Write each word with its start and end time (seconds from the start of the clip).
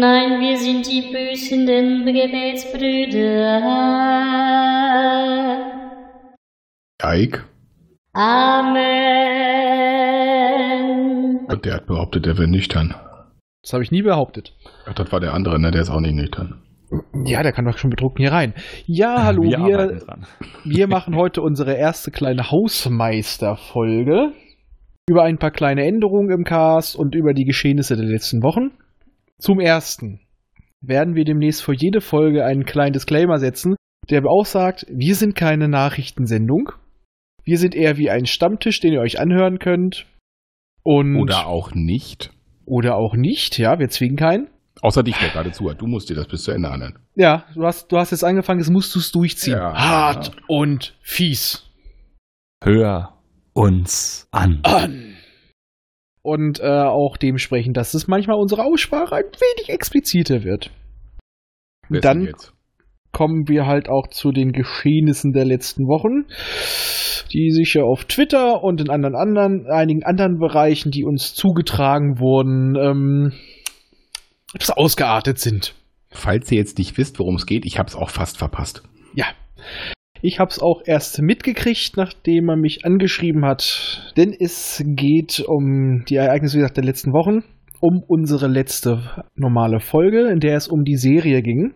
Nein, 0.00 0.40
wir 0.40 0.56
sind 0.56 0.86
die 0.86 1.12
büßenden 1.12 2.06
Gebetsbrüder. 2.06 3.62
Ike? 7.02 7.44
Amen. 8.12 8.78
Und 11.48 11.64
der 11.64 11.74
hat 11.74 11.86
behauptet, 11.86 12.26
er 12.26 12.38
wäre 12.38 12.46
nüchtern. 12.48 12.94
Das 13.62 13.72
habe 13.72 13.82
ich 13.82 13.90
nie 13.90 14.02
behauptet. 14.02 14.54
Ach, 14.86 14.94
das 14.94 15.10
war 15.10 15.18
der 15.18 15.34
andere, 15.34 15.58
ne? 15.58 15.72
Der 15.72 15.82
ist 15.82 15.90
auch 15.90 16.00
nicht 16.00 16.14
nüchtern. 16.14 16.62
Ja, 17.24 17.42
der 17.42 17.52
kann 17.52 17.64
doch 17.64 17.76
schon 17.76 17.90
bedruckt 17.90 18.18
hier 18.18 18.30
rein. 18.30 18.54
Ja, 18.86 19.24
hallo, 19.24 19.42
wir, 19.42 19.58
wir, 19.58 20.00
wir 20.64 20.86
machen 20.86 21.16
heute 21.16 21.42
unsere 21.42 21.74
erste 21.74 22.12
kleine 22.12 22.50
Hausmeister-Folge 22.50 24.32
über 25.08 25.24
ein 25.24 25.38
paar 25.38 25.50
kleine 25.50 25.84
Änderungen 25.84 26.30
im 26.30 26.44
Cast 26.44 26.94
und 26.94 27.14
über 27.14 27.34
die 27.34 27.44
Geschehnisse 27.44 27.96
der 27.96 28.06
letzten 28.06 28.42
Wochen. 28.42 28.70
Zum 29.38 29.60
ersten 29.60 30.20
werden 30.80 31.14
wir 31.14 31.24
demnächst 31.24 31.62
vor 31.62 31.74
jede 31.74 32.00
Folge 32.00 32.44
einen 32.44 32.64
kleinen 32.64 32.92
Disclaimer 32.92 33.38
setzen, 33.38 33.76
der 34.10 34.24
auch 34.26 34.46
sagt, 34.46 34.86
wir 34.88 35.14
sind 35.14 35.34
keine 35.34 35.68
Nachrichtensendung. 35.68 36.72
Wir 37.44 37.58
sind 37.58 37.74
eher 37.74 37.96
wie 37.96 38.10
ein 38.10 38.26
Stammtisch, 38.26 38.80
den 38.80 38.92
ihr 38.92 39.00
euch 39.00 39.20
anhören 39.20 39.58
könnt. 39.58 40.06
Und 40.82 41.16
Oder 41.16 41.46
auch 41.46 41.72
nicht. 41.74 42.30
oder 42.64 42.96
auch 42.96 43.14
nicht, 43.14 43.58
ja, 43.58 43.78
wir 43.78 43.88
zwingen 43.88 44.16
keinen. 44.16 44.48
Außer 44.80 45.02
dich, 45.02 45.16
der 45.18 45.30
gerade 45.30 45.50
zuhört. 45.52 45.80
Du 45.80 45.86
musst 45.86 46.08
dir 46.08 46.14
das 46.14 46.28
bis 46.28 46.44
zu 46.44 46.52
Ende 46.52 46.70
anhören. 46.70 46.98
Ja, 47.16 47.44
du 47.54 47.64
hast, 47.64 47.90
du 47.90 47.96
hast 47.98 48.12
jetzt 48.12 48.22
angefangen, 48.24 48.60
jetzt 48.60 48.70
musst 48.70 48.94
du 48.94 49.00
es 49.00 49.10
durchziehen. 49.10 49.54
Ja. 49.56 49.74
Hart 49.74 50.32
und 50.46 50.94
fies. 51.00 51.68
Hör 52.62 53.14
uns 53.54 54.28
an. 54.30 54.60
An. 54.62 55.07
Und 56.28 56.60
äh, 56.60 56.66
auch 56.66 57.16
dementsprechend, 57.16 57.78
dass 57.78 57.94
es 57.94 58.06
manchmal 58.06 58.36
unsere 58.38 58.62
Aussprache 58.62 59.14
ein 59.14 59.24
wenig 59.24 59.70
expliziter 59.70 60.44
wird. 60.44 60.70
Wer 61.88 62.02
Dann-? 62.02 62.34
Kommen 63.10 63.48
wir 63.48 63.64
halt 63.64 63.88
auch 63.88 64.08
zu 64.08 64.32
den 64.32 64.52
Geschehnissen 64.52 65.32
der 65.32 65.46
letzten 65.46 65.84
Wochen, 65.84 66.28
die 67.32 67.50
sich 67.50 67.72
ja 67.72 67.82
auf 67.82 68.04
Twitter 68.04 68.62
und 68.62 68.82
in 68.82 68.90
anderen, 68.90 69.16
anderen 69.16 69.66
einigen 69.66 70.02
anderen 70.02 70.38
Bereichen, 70.38 70.90
die 70.90 71.04
uns 71.04 71.34
zugetragen 71.34 72.20
wurden, 72.20 72.76
ähm, 72.76 73.32
etwas 74.52 74.70
ausgeartet 74.76 75.38
sind. 75.38 75.74
Falls 76.10 76.52
ihr 76.52 76.58
jetzt 76.58 76.76
nicht 76.76 76.98
wisst, 76.98 77.18
worum 77.18 77.36
es 77.36 77.46
geht, 77.46 77.64
ich 77.64 77.78
habe 77.78 77.88
es 77.88 77.96
auch 77.96 78.10
fast 78.10 78.36
verpasst. 78.36 78.82
Ja. 79.14 79.24
Ich 80.20 80.40
habe 80.40 80.50
es 80.50 80.58
auch 80.58 80.82
erst 80.84 81.20
mitgekriegt, 81.22 81.96
nachdem 81.96 82.48
er 82.48 82.56
mich 82.56 82.84
angeschrieben 82.84 83.44
hat. 83.44 84.12
Denn 84.16 84.34
es 84.38 84.82
geht 84.84 85.40
um 85.40 86.04
die 86.08 86.16
Ereignisse 86.16 86.56
wie 86.56 86.60
gesagt, 86.60 86.76
der 86.76 86.84
letzten 86.84 87.12
Wochen, 87.12 87.44
um 87.80 88.02
unsere 88.06 88.48
letzte 88.48 89.24
normale 89.36 89.80
Folge, 89.80 90.28
in 90.28 90.40
der 90.40 90.56
es 90.56 90.66
um 90.66 90.84
die 90.84 90.96
Serie 90.96 91.42
ging. 91.42 91.74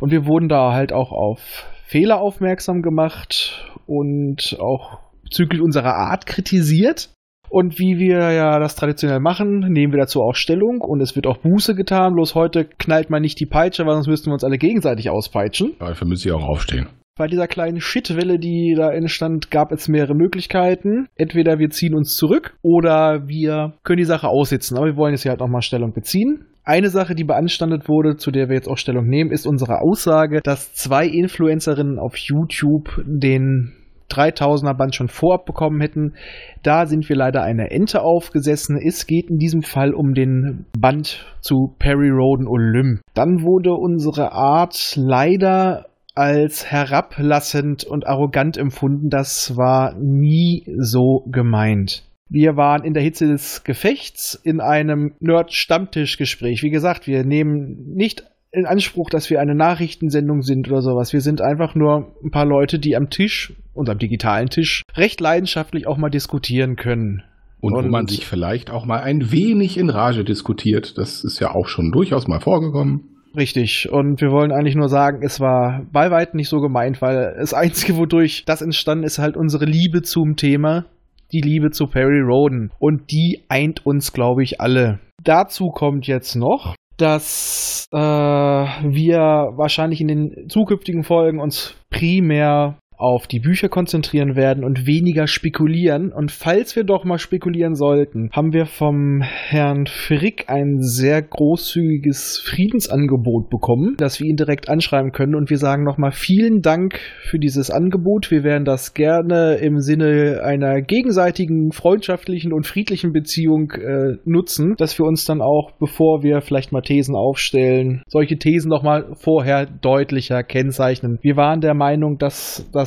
Und 0.00 0.10
wir 0.10 0.26
wurden 0.26 0.48
da 0.48 0.72
halt 0.72 0.92
auch 0.92 1.12
auf 1.12 1.66
Fehler 1.86 2.20
aufmerksam 2.20 2.82
gemacht 2.82 3.70
und 3.86 4.58
auch 4.60 4.98
bezüglich 5.22 5.62
unserer 5.62 5.94
Art 5.94 6.26
kritisiert. 6.26 7.10
Und 7.54 7.78
wie 7.78 8.00
wir 8.00 8.32
ja 8.32 8.58
das 8.58 8.74
traditionell 8.74 9.20
machen, 9.20 9.60
nehmen 9.68 9.92
wir 9.92 10.00
dazu 10.00 10.22
auch 10.22 10.34
Stellung 10.34 10.80
und 10.80 11.00
es 11.00 11.14
wird 11.14 11.28
auch 11.28 11.36
Buße 11.36 11.76
getan. 11.76 12.14
Bloß 12.14 12.34
heute 12.34 12.64
knallt 12.64 13.10
man 13.10 13.22
nicht 13.22 13.38
die 13.38 13.46
Peitsche, 13.46 13.86
weil 13.86 13.92
sonst 13.92 14.08
müssten 14.08 14.26
wir 14.26 14.32
uns 14.32 14.42
alle 14.42 14.58
gegenseitig 14.58 15.08
auspeitschen. 15.08 15.74
Dafür 15.78 16.08
müsst 16.08 16.26
ihr 16.26 16.34
auch 16.34 16.42
aufstehen. 16.42 16.88
Bei 17.16 17.28
dieser 17.28 17.46
kleinen 17.46 17.80
Shitwelle, 17.80 18.40
die 18.40 18.74
da 18.76 18.90
entstand, 18.90 19.52
gab 19.52 19.70
es 19.70 19.86
mehrere 19.86 20.16
Möglichkeiten. 20.16 21.06
Entweder 21.14 21.60
wir 21.60 21.70
ziehen 21.70 21.94
uns 21.94 22.16
zurück 22.16 22.56
oder 22.60 23.28
wir 23.28 23.74
können 23.84 23.98
die 23.98 24.04
Sache 24.04 24.26
aussitzen. 24.26 24.76
Aber 24.76 24.86
wir 24.86 24.96
wollen 24.96 25.12
jetzt 25.12 25.22
hier 25.22 25.30
halt 25.30 25.40
nochmal 25.40 25.62
Stellung 25.62 25.92
beziehen. 25.92 26.46
Eine 26.64 26.88
Sache, 26.88 27.14
die 27.14 27.22
beanstandet 27.22 27.88
wurde, 27.88 28.16
zu 28.16 28.32
der 28.32 28.48
wir 28.48 28.56
jetzt 28.56 28.68
auch 28.68 28.78
Stellung 28.78 29.06
nehmen, 29.06 29.30
ist 29.30 29.46
unsere 29.46 29.80
Aussage, 29.80 30.40
dass 30.42 30.74
zwei 30.74 31.06
Influencerinnen 31.06 32.00
auf 32.00 32.16
YouTube 32.16 33.00
den 33.06 33.74
3000er 34.10 34.74
Band 34.74 34.94
schon 34.94 35.08
vorab 35.08 35.46
bekommen 35.46 35.80
hätten. 35.80 36.14
Da 36.62 36.86
sind 36.86 37.08
wir 37.08 37.16
leider 37.16 37.42
eine 37.42 37.70
Ente 37.70 38.02
aufgesessen. 38.02 38.76
Es 38.76 39.06
geht 39.06 39.30
in 39.30 39.38
diesem 39.38 39.62
Fall 39.62 39.94
um 39.94 40.14
den 40.14 40.66
Band 40.78 41.24
zu 41.40 41.74
Perry 41.78 42.10
Roden 42.10 42.46
Olymp. 42.46 43.00
Dann 43.14 43.42
wurde 43.42 43.72
unsere 43.72 44.32
Art 44.32 44.94
leider 44.96 45.86
als 46.14 46.70
herablassend 46.70 47.84
und 47.84 48.06
arrogant 48.06 48.56
empfunden. 48.56 49.08
Das 49.08 49.56
war 49.56 49.94
nie 49.98 50.64
so 50.78 51.24
gemeint. 51.30 52.04
Wir 52.28 52.56
waren 52.56 52.84
in 52.84 52.94
der 52.94 53.02
Hitze 53.02 53.26
des 53.26 53.64
Gefechts 53.64 54.34
in 54.42 54.60
einem 54.60 55.14
Nerd-Stammtischgespräch. 55.20 56.62
Wie 56.62 56.70
gesagt, 56.70 57.06
wir 57.06 57.24
nehmen 57.24 57.92
nicht 57.94 58.24
in 58.54 58.66
Anspruch, 58.66 59.10
dass 59.10 59.30
wir 59.30 59.40
eine 59.40 59.54
Nachrichtensendung 59.54 60.42
sind 60.42 60.68
oder 60.70 60.80
sowas. 60.82 61.12
Wir 61.12 61.20
sind 61.20 61.40
einfach 61.40 61.74
nur 61.74 62.14
ein 62.22 62.30
paar 62.30 62.46
Leute, 62.46 62.78
die 62.78 62.96
am 62.96 63.10
Tisch, 63.10 63.52
unserem 63.74 63.98
digitalen 63.98 64.48
Tisch, 64.48 64.82
recht 64.96 65.20
leidenschaftlich 65.20 65.86
auch 65.86 65.96
mal 65.96 66.10
diskutieren 66.10 66.76
können. 66.76 67.22
Und, 67.60 67.72
wo 67.74 67.78
Und- 67.78 67.90
man 67.90 68.06
sich 68.06 68.26
vielleicht 68.26 68.70
auch 68.70 68.84
mal 68.84 69.00
ein 69.00 69.32
wenig 69.32 69.78
in 69.78 69.90
Rage 69.90 70.22
diskutiert. 70.24 70.98
Das 70.98 71.24
ist 71.24 71.40
ja 71.40 71.54
auch 71.54 71.66
schon 71.66 71.90
durchaus 71.92 72.28
mal 72.28 72.40
vorgekommen. 72.40 73.08
Richtig. 73.36 73.88
Und 73.90 74.20
wir 74.20 74.30
wollen 74.30 74.52
eigentlich 74.52 74.76
nur 74.76 74.88
sagen, 74.88 75.22
es 75.24 75.40
war 75.40 75.82
bei 75.92 76.10
weitem 76.10 76.36
nicht 76.36 76.48
so 76.48 76.60
gemeint, 76.60 77.02
weil 77.02 77.34
das 77.38 77.52
Einzige, 77.54 77.96
wodurch 77.96 78.44
das 78.46 78.62
entstanden 78.62 79.04
ist, 79.04 79.18
halt 79.18 79.36
unsere 79.36 79.64
Liebe 79.64 80.02
zum 80.02 80.36
Thema, 80.36 80.84
die 81.32 81.40
Liebe 81.40 81.70
zu 81.70 81.86
Perry 81.86 82.20
Roden. 82.20 82.70
Und 82.78 83.10
die 83.10 83.40
eint 83.48 83.84
uns, 83.86 84.12
glaube 84.12 84.44
ich, 84.44 84.60
alle. 84.60 85.00
Dazu 85.24 85.70
kommt 85.70 86.06
jetzt 86.06 86.36
noch, 86.36 86.76
dass 86.96 87.86
äh, 87.92 87.96
wir 87.98 89.52
wahrscheinlich 89.56 90.00
in 90.00 90.08
den 90.08 90.48
zukünftigen 90.48 91.04
Folgen 91.04 91.40
uns 91.40 91.74
primär 91.90 92.78
auf 92.96 93.26
die 93.26 93.40
Bücher 93.40 93.68
konzentrieren 93.68 94.36
werden 94.36 94.64
und 94.64 94.86
weniger 94.86 95.26
spekulieren. 95.26 96.12
Und 96.12 96.30
falls 96.30 96.76
wir 96.76 96.84
doch 96.84 97.04
mal 97.04 97.18
spekulieren 97.18 97.74
sollten, 97.74 98.30
haben 98.32 98.52
wir 98.52 98.66
vom 98.66 99.20
Herrn 99.22 99.86
Frick 99.86 100.44
ein 100.48 100.80
sehr 100.80 101.20
großzügiges 101.20 102.42
Friedensangebot 102.44 103.50
bekommen, 103.50 103.96
dass 103.98 104.20
wir 104.20 104.28
ihn 104.28 104.36
direkt 104.36 104.68
anschreiben 104.68 105.12
können. 105.12 105.34
Und 105.34 105.50
wir 105.50 105.58
sagen 105.58 105.84
nochmal 105.84 106.12
vielen 106.12 106.62
Dank 106.62 107.00
für 107.22 107.38
dieses 107.38 107.70
Angebot. 107.70 108.30
Wir 108.30 108.44
werden 108.44 108.64
das 108.64 108.94
gerne 108.94 109.56
im 109.56 109.80
Sinne 109.80 110.42
einer 110.44 110.80
gegenseitigen, 110.80 111.72
freundschaftlichen 111.72 112.52
und 112.52 112.66
friedlichen 112.66 113.12
Beziehung 113.12 113.72
äh, 113.72 114.16
nutzen, 114.24 114.74
dass 114.78 114.98
wir 114.98 115.06
uns 115.06 115.24
dann 115.24 115.40
auch, 115.40 115.72
bevor 115.80 116.22
wir 116.22 116.40
vielleicht 116.42 116.72
mal 116.72 116.82
Thesen 116.82 117.16
aufstellen, 117.16 118.02
solche 118.06 118.38
Thesen 118.38 118.68
nochmal 118.68 119.14
vorher 119.14 119.66
deutlicher 119.66 120.42
kennzeichnen. 120.42 121.18
Wir 121.22 121.36
waren 121.36 121.60
der 121.60 121.74
Meinung, 121.74 122.18
dass 122.18 122.68
das 122.72 122.83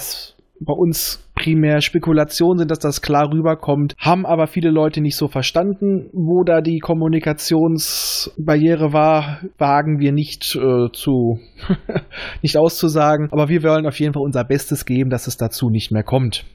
bei 0.59 0.73
uns 0.73 1.23
primär 1.35 1.81
Spekulationen 1.81 2.57
sind, 2.59 2.71
dass 2.71 2.79
das 2.79 3.03
klar 3.03 3.31
rüberkommt, 3.31 3.93
haben 3.99 4.25
aber 4.25 4.47
viele 4.47 4.71
Leute 4.71 5.01
nicht 5.01 5.15
so 5.15 5.27
verstanden, 5.27 6.09
wo 6.13 6.43
da 6.43 6.61
die 6.61 6.79
Kommunikationsbarriere 6.79 8.91
war, 8.93 9.41
wagen 9.57 9.99
wir 9.99 10.11
nicht 10.11 10.55
äh, 10.55 10.91
zu 10.91 11.39
nicht 12.41 12.57
auszusagen, 12.57 13.29
aber 13.31 13.49
wir 13.49 13.61
wollen 13.63 13.85
auf 13.85 13.99
jeden 13.99 14.13
Fall 14.13 14.23
unser 14.23 14.43
Bestes 14.43 14.85
geben, 14.85 15.09
dass 15.09 15.27
es 15.27 15.37
dazu 15.37 15.69
nicht 15.69 15.91
mehr 15.91 16.03
kommt. 16.03 16.45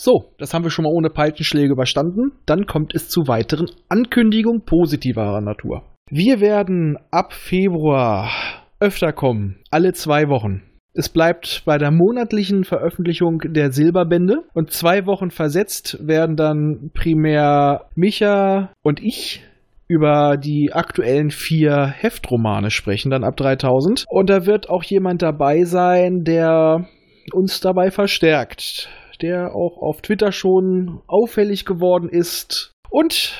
So, 0.00 0.32
das 0.38 0.54
haben 0.54 0.64
wir 0.64 0.70
schon 0.70 0.84
mal 0.84 0.92
ohne 0.92 1.10
Peitschenschläge 1.10 1.72
überstanden. 1.72 2.30
Dann 2.46 2.66
kommt 2.66 2.94
es 2.94 3.08
zu 3.08 3.26
weiteren 3.26 3.66
Ankündigungen 3.88 4.64
positiverer 4.64 5.40
Natur. 5.40 5.82
Wir 6.08 6.40
werden 6.40 6.96
ab 7.10 7.32
Februar 7.32 8.30
öfter 8.78 9.12
kommen, 9.12 9.58
alle 9.72 9.92
zwei 9.94 10.28
Wochen. 10.28 10.62
Es 10.98 11.08
bleibt 11.08 11.62
bei 11.64 11.78
der 11.78 11.92
monatlichen 11.92 12.64
Veröffentlichung 12.64 13.38
der 13.44 13.70
Silberbände 13.70 14.42
und 14.52 14.72
zwei 14.72 15.06
Wochen 15.06 15.30
versetzt 15.30 15.96
werden 16.04 16.34
dann 16.34 16.90
primär 16.92 17.84
Micha 17.94 18.72
und 18.82 19.00
ich 19.00 19.44
über 19.86 20.36
die 20.36 20.72
aktuellen 20.72 21.30
vier 21.30 21.86
Heftromane 21.86 22.72
sprechen, 22.72 23.12
dann 23.12 23.22
ab 23.22 23.36
3000. 23.36 24.06
Und 24.08 24.28
da 24.28 24.44
wird 24.44 24.70
auch 24.70 24.82
jemand 24.82 25.22
dabei 25.22 25.62
sein, 25.62 26.24
der 26.24 26.88
uns 27.32 27.60
dabei 27.60 27.92
verstärkt, 27.92 28.88
der 29.22 29.54
auch 29.54 29.80
auf 29.80 30.02
Twitter 30.02 30.32
schon 30.32 30.98
auffällig 31.06 31.64
geworden 31.64 32.08
ist 32.08 32.72
und 32.90 33.36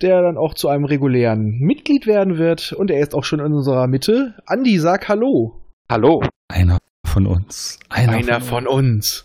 der 0.00 0.22
dann 0.22 0.38
auch 0.38 0.54
zu 0.54 0.68
einem 0.68 0.86
regulären 0.86 1.58
Mitglied 1.58 2.06
werden 2.06 2.38
wird. 2.38 2.72
Und 2.72 2.90
er 2.90 3.00
ist 3.00 3.14
auch 3.14 3.24
schon 3.24 3.40
in 3.40 3.52
unserer 3.52 3.86
Mitte. 3.86 4.32
Andi, 4.46 4.78
sag 4.78 5.10
Hallo. 5.10 5.60
Hallo. 5.90 6.22
Einer 6.48 6.78
von 7.16 7.26
uns. 7.26 7.78
Einer 7.88 8.42
von 8.42 8.66
uns. 8.66 9.24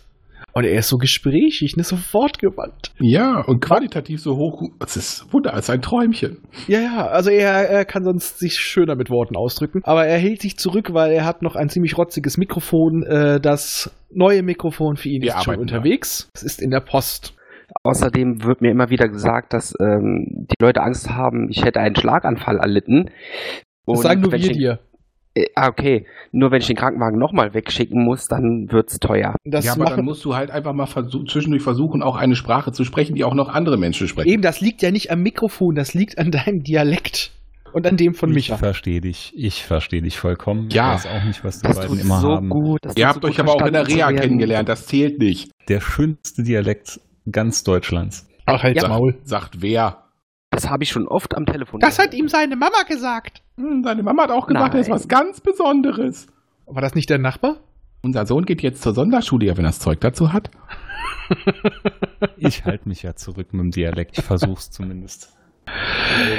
Und 0.54 0.64
er 0.64 0.78
ist 0.78 0.88
so 0.88 0.96
gesprächig, 0.96 1.76
ne, 1.76 1.84
so 1.84 1.98
wortgewandt. 2.12 2.92
Ja, 2.98 3.40
und 3.40 3.60
qualitativ 3.60 4.22
so 4.22 4.36
hoch. 4.36 4.62
Es 4.80 4.96
ist 4.96 5.30
Wunder, 5.30 5.52
als 5.52 5.68
ein 5.68 5.82
Träumchen. 5.82 6.38
Ja, 6.68 6.80
ja, 6.80 7.06
also 7.08 7.28
er, 7.28 7.68
er 7.68 7.84
kann 7.84 8.04
sonst 8.04 8.38
sich 8.38 8.54
schöner 8.54 8.94
mit 8.94 9.10
Worten 9.10 9.36
ausdrücken. 9.36 9.82
Aber 9.84 10.06
er 10.06 10.16
hält 10.16 10.40
sich 10.40 10.56
zurück, 10.56 10.94
weil 10.94 11.12
er 11.12 11.26
hat 11.26 11.42
noch 11.42 11.54
ein 11.54 11.68
ziemlich 11.68 11.98
rotziges 11.98 12.38
Mikrofon. 12.38 13.02
Äh, 13.02 13.40
das 13.40 13.90
neue 14.10 14.42
Mikrofon 14.42 14.96
für 14.96 15.10
ihn 15.10 15.20
Wir 15.20 15.36
ist 15.36 15.44
schon 15.44 15.56
unterwegs. 15.56 16.30
Es 16.34 16.42
ist 16.42 16.62
in 16.62 16.70
der 16.70 16.80
Post. 16.80 17.34
Außerdem 17.82 18.44
wird 18.44 18.62
mir 18.62 18.70
immer 18.70 18.88
wieder 18.88 19.08
gesagt, 19.08 19.52
dass 19.52 19.74
ähm, 19.80 20.46
die 20.50 20.62
Leute 20.62 20.82
Angst 20.82 21.10
haben, 21.10 21.50
ich 21.50 21.62
hätte 21.62 21.80
einen 21.80 21.96
Schlaganfall 21.96 22.56
erlitten. 22.56 23.10
Das 23.86 23.98
Und 23.98 24.02
sagen 24.02 24.20
nur 24.22 24.32
wir 24.32 24.38
dir. 24.38 24.78
Äh, 25.34 25.46
ah, 25.54 25.68
okay. 25.68 26.06
Nur 26.30 26.50
wenn 26.50 26.60
ich 26.60 26.66
den 26.66 26.76
Krankenwagen 26.76 27.18
nochmal 27.18 27.54
wegschicken 27.54 28.02
muss, 28.04 28.28
dann 28.28 28.70
wird's 28.70 28.98
teuer. 29.00 29.36
Das 29.44 29.64
ja, 29.64 29.72
aber 29.72 29.84
dann 29.84 29.92
machen, 29.94 30.04
musst 30.04 30.24
du 30.24 30.34
halt 30.34 30.50
einfach 30.50 30.72
mal 30.74 30.86
versuch, 30.86 31.24
zwischendurch 31.26 31.62
versuchen, 31.62 32.02
auch 32.02 32.16
eine 32.16 32.36
Sprache 32.36 32.72
zu 32.72 32.84
sprechen, 32.84 33.14
die 33.14 33.24
auch 33.24 33.34
noch 33.34 33.48
andere 33.48 33.78
Menschen 33.78 34.08
sprechen. 34.08 34.28
eben, 34.28 34.42
das 34.42 34.60
liegt 34.60 34.82
ja 34.82 34.90
nicht 34.90 35.10
am 35.10 35.22
Mikrofon, 35.22 35.74
das 35.74 35.94
liegt 35.94 36.18
an 36.18 36.30
deinem 36.30 36.62
Dialekt 36.62 37.30
und 37.72 37.86
an 37.86 37.96
dem 37.96 38.12
von 38.14 38.28
ich 38.30 38.34
Micha. 38.34 38.58
verstehe 38.58 39.00
dich. 39.00 39.32
Ich 39.34 39.64
verstehe 39.64 40.02
dich 40.02 40.18
vollkommen. 40.18 40.68
Ja. 40.70 40.96
Ich 40.96 41.04
weiß 41.04 41.12
auch 41.12 41.24
nicht, 41.24 41.42
was 41.44 41.60
die 41.60 41.66
Das 41.68 41.78
beiden 41.80 41.98
immer 41.98 42.20
so 42.20 42.32
haben. 42.36 42.50
gut. 42.50 42.80
das 42.82 42.94
Ihr 42.96 43.08
habt 43.08 43.22
so 43.22 43.28
euch 43.28 43.36
gut 43.36 43.40
aber 43.48 43.54
auch 43.54 43.66
in 43.66 43.72
der 43.72 43.88
Reha 43.88 44.12
kennengelernt, 44.12 44.68
das 44.68 44.86
zählt 44.86 45.18
nicht. 45.18 45.50
Der 45.68 45.80
schönste 45.80 46.42
Dialekt 46.42 47.00
ganz 47.30 47.64
Deutschlands. 47.64 48.26
Ach, 48.44 48.62
halt's 48.62 48.82
Ja. 48.82 48.88
Maul. 48.88 49.14
Sagt 49.24 49.62
wer? 49.62 49.98
Das 50.50 50.68
habe 50.68 50.82
ich 50.84 50.90
schon 50.90 51.08
oft 51.08 51.34
am 51.34 51.46
Telefon 51.46 51.80
Das 51.80 51.98
hat 51.98 52.10
gehört. 52.10 52.14
ihm 52.24 52.28
seine 52.28 52.56
Mama 52.56 52.82
gesagt. 52.86 53.40
Hm, 53.62 53.82
Seine 53.84 54.02
Mama 54.02 54.24
hat 54.24 54.30
auch 54.30 54.46
gesagt, 54.46 54.74
er 54.74 54.80
ist 54.80 54.88
Nein. 54.88 54.94
was 54.96 55.08
ganz 55.08 55.40
Besonderes. 55.40 56.26
War 56.66 56.82
das 56.82 56.94
nicht 56.94 57.08
der 57.10 57.18
Nachbar? 57.18 57.56
Unser 58.02 58.26
Sohn 58.26 58.44
geht 58.44 58.62
jetzt 58.62 58.82
zur 58.82 58.94
Sonderschule, 58.94 59.46
ja, 59.46 59.56
wenn 59.56 59.64
er 59.64 59.68
das 59.68 59.78
Zeug 59.78 60.00
dazu 60.00 60.32
hat. 60.32 60.50
Ich 62.36 62.64
halte 62.64 62.88
mich 62.88 63.02
ja 63.02 63.14
zurück 63.14 63.52
mit 63.52 63.60
dem 63.62 63.70
Dialekt. 63.70 64.18
Ich 64.18 64.24
versuch's 64.24 64.70
zumindest. 64.70 65.32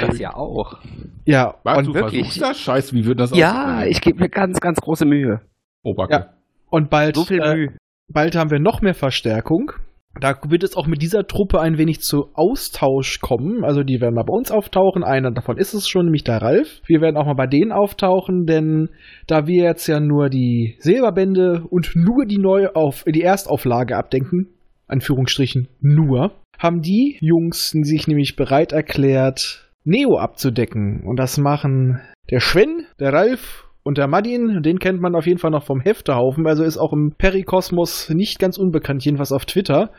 das 0.06 0.18
ja 0.18 0.34
auch. 0.34 0.78
Ja, 1.24 1.54
Was, 1.62 1.78
und, 1.78 1.86
du 1.88 1.94
wirklich? 1.94 2.22
versuchst 2.26 2.42
das? 2.42 2.60
Scheiße, 2.60 2.94
wie 2.94 3.04
wird 3.06 3.20
das 3.20 3.34
Ja, 3.34 3.76
aussehen? 3.78 3.90
ich 3.90 4.00
gebe 4.00 4.20
mir 4.20 4.28
ganz, 4.28 4.60
ganz 4.60 4.80
große 4.80 5.04
Mühe. 5.04 5.40
Oberke. 5.82 6.12
Ja. 6.14 6.26
und 6.70 6.90
bald, 6.90 7.16
So 7.16 7.24
viel 7.24 7.40
äh, 7.42 7.54
Mühe. 7.54 7.76
bald 8.12 8.36
haben 8.36 8.50
wir 8.50 8.60
noch 8.60 8.82
mehr 8.82 8.94
Verstärkung. 8.94 9.72
Da 10.20 10.38
wird 10.48 10.62
es 10.62 10.76
auch 10.76 10.86
mit 10.86 11.02
dieser 11.02 11.26
Truppe 11.26 11.60
ein 11.60 11.76
wenig 11.76 12.00
zu 12.00 12.28
Austausch 12.34 13.20
kommen. 13.20 13.64
Also 13.64 13.82
die 13.82 14.00
werden 14.00 14.14
mal 14.14 14.22
bei 14.22 14.32
uns 14.32 14.50
auftauchen. 14.50 15.02
Einer 15.02 15.30
davon 15.32 15.58
ist 15.58 15.74
es 15.74 15.88
schon, 15.88 16.06
nämlich 16.06 16.24
der 16.24 16.40
Ralf. 16.40 16.80
Wir 16.86 17.00
werden 17.00 17.16
auch 17.16 17.26
mal 17.26 17.34
bei 17.34 17.46
denen 17.46 17.72
auftauchen, 17.72 18.46
denn 18.46 18.90
da 19.26 19.46
wir 19.46 19.64
jetzt 19.64 19.86
ja 19.86 20.00
nur 20.00 20.28
die 20.28 20.76
Silberbände 20.78 21.64
und 21.68 21.96
nur 21.96 22.26
die 22.26 22.38
neue 22.38 22.76
auf 22.76 23.04
die 23.04 23.22
Erstauflage 23.22 23.96
abdenken, 23.96 24.48
Anführungsstrichen 24.86 25.68
nur, 25.80 26.32
haben 26.58 26.82
die 26.82 27.18
Jungs 27.20 27.70
sich 27.70 28.06
nämlich 28.06 28.36
bereit 28.36 28.72
erklärt, 28.72 29.68
Neo 29.84 30.16
abzudecken. 30.18 31.02
Und 31.04 31.16
das 31.16 31.38
machen 31.38 32.00
der 32.30 32.40
Schwen, 32.40 32.86
der 33.00 33.12
Ralf 33.12 33.63
und 33.84 33.98
der 33.98 34.08
Madin, 34.08 34.62
den 34.62 34.78
kennt 34.78 35.02
man 35.02 35.14
auf 35.14 35.26
jeden 35.26 35.38
Fall 35.38 35.50
noch 35.50 35.64
vom 35.64 35.80
Heftehaufen, 35.80 36.46
also 36.46 36.64
ist 36.64 36.78
auch 36.78 36.94
im 36.94 37.12
Perikosmos 37.16 38.08
nicht 38.08 38.38
ganz 38.38 38.56
unbekannt, 38.56 39.04
jedenfalls 39.04 39.30
auf 39.30 39.44
Twitter. 39.44 39.90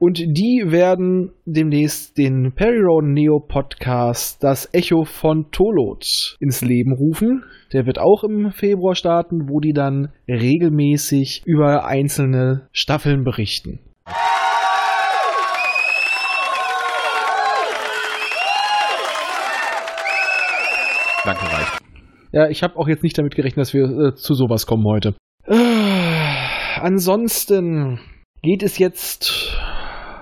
Und 0.00 0.18
die 0.18 0.64
werden 0.66 1.30
demnächst 1.44 2.18
den 2.18 2.52
Perry 2.56 2.80
Road 2.80 3.04
Neo 3.04 3.38
Podcast 3.38 4.42
Das 4.42 4.68
Echo 4.72 5.04
von 5.04 5.50
Tolot 5.52 6.36
ins 6.40 6.62
Leben 6.62 6.92
rufen. 6.92 7.44
Der 7.72 7.86
wird 7.86 8.00
auch 8.00 8.24
im 8.24 8.50
Februar 8.50 8.96
starten, 8.96 9.48
wo 9.48 9.60
die 9.60 9.74
dann 9.74 10.08
regelmäßig 10.26 11.42
über 11.44 11.84
einzelne 11.84 12.68
Staffeln 12.72 13.22
berichten. 13.24 13.78
Danke, 21.24 21.44
reicht. 21.44 21.59
Ja, 22.32 22.48
ich 22.48 22.62
habe 22.62 22.76
auch 22.76 22.88
jetzt 22.88 23.02
nicht 23.02 23.18
damit 23.18 23.34
gerechnet, 23.34 23.66
dass 23.66 23.74
wir 23.74 23.84
äh, 23.84 24.14
zu 24.14 24.34
sowas 24.34 24.66
kommen 24.66 24.84
heute. 24.84 25.14
Äh, 25.46 25.54
ansonsten 26.80 27.98
geht 28.42 28.62
es 28.62 28.78
jetzt 28.78 29.56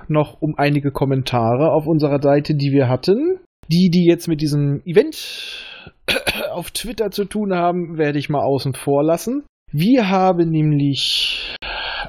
noch 0.08 0.40
um 0.40 0.54
einige 0.56 0.90
Kommentare 0.90 1.70
auf 1.70 1.86
unserer 1.86 2.20
Seite, 2.22 2.54
die 2.54 2.72
wir 2.72 2.88
hatten. 2.88 3.38
Die, 3.68 3.90
die 3.90 4.06
jetzt 4.06 4.28
mit 4.28 4.40
diesem 4.40 4.80
Event 4.86 5.66
auf 6.52 6.70
Twitter 6.70 7.10
zu 7.10 7.26
tun 7.26 7.52
haben, 7.52 7.98
werde 7.98 8.18
ich 8.18 8.30
mal 8.30 8.42
außen 8.42 8.72
vor 8.72 9.04
lassen. 9.04 9.44
Wir 9.70 10.08
haben 10.08 10.50
nämlich 10.50 11.54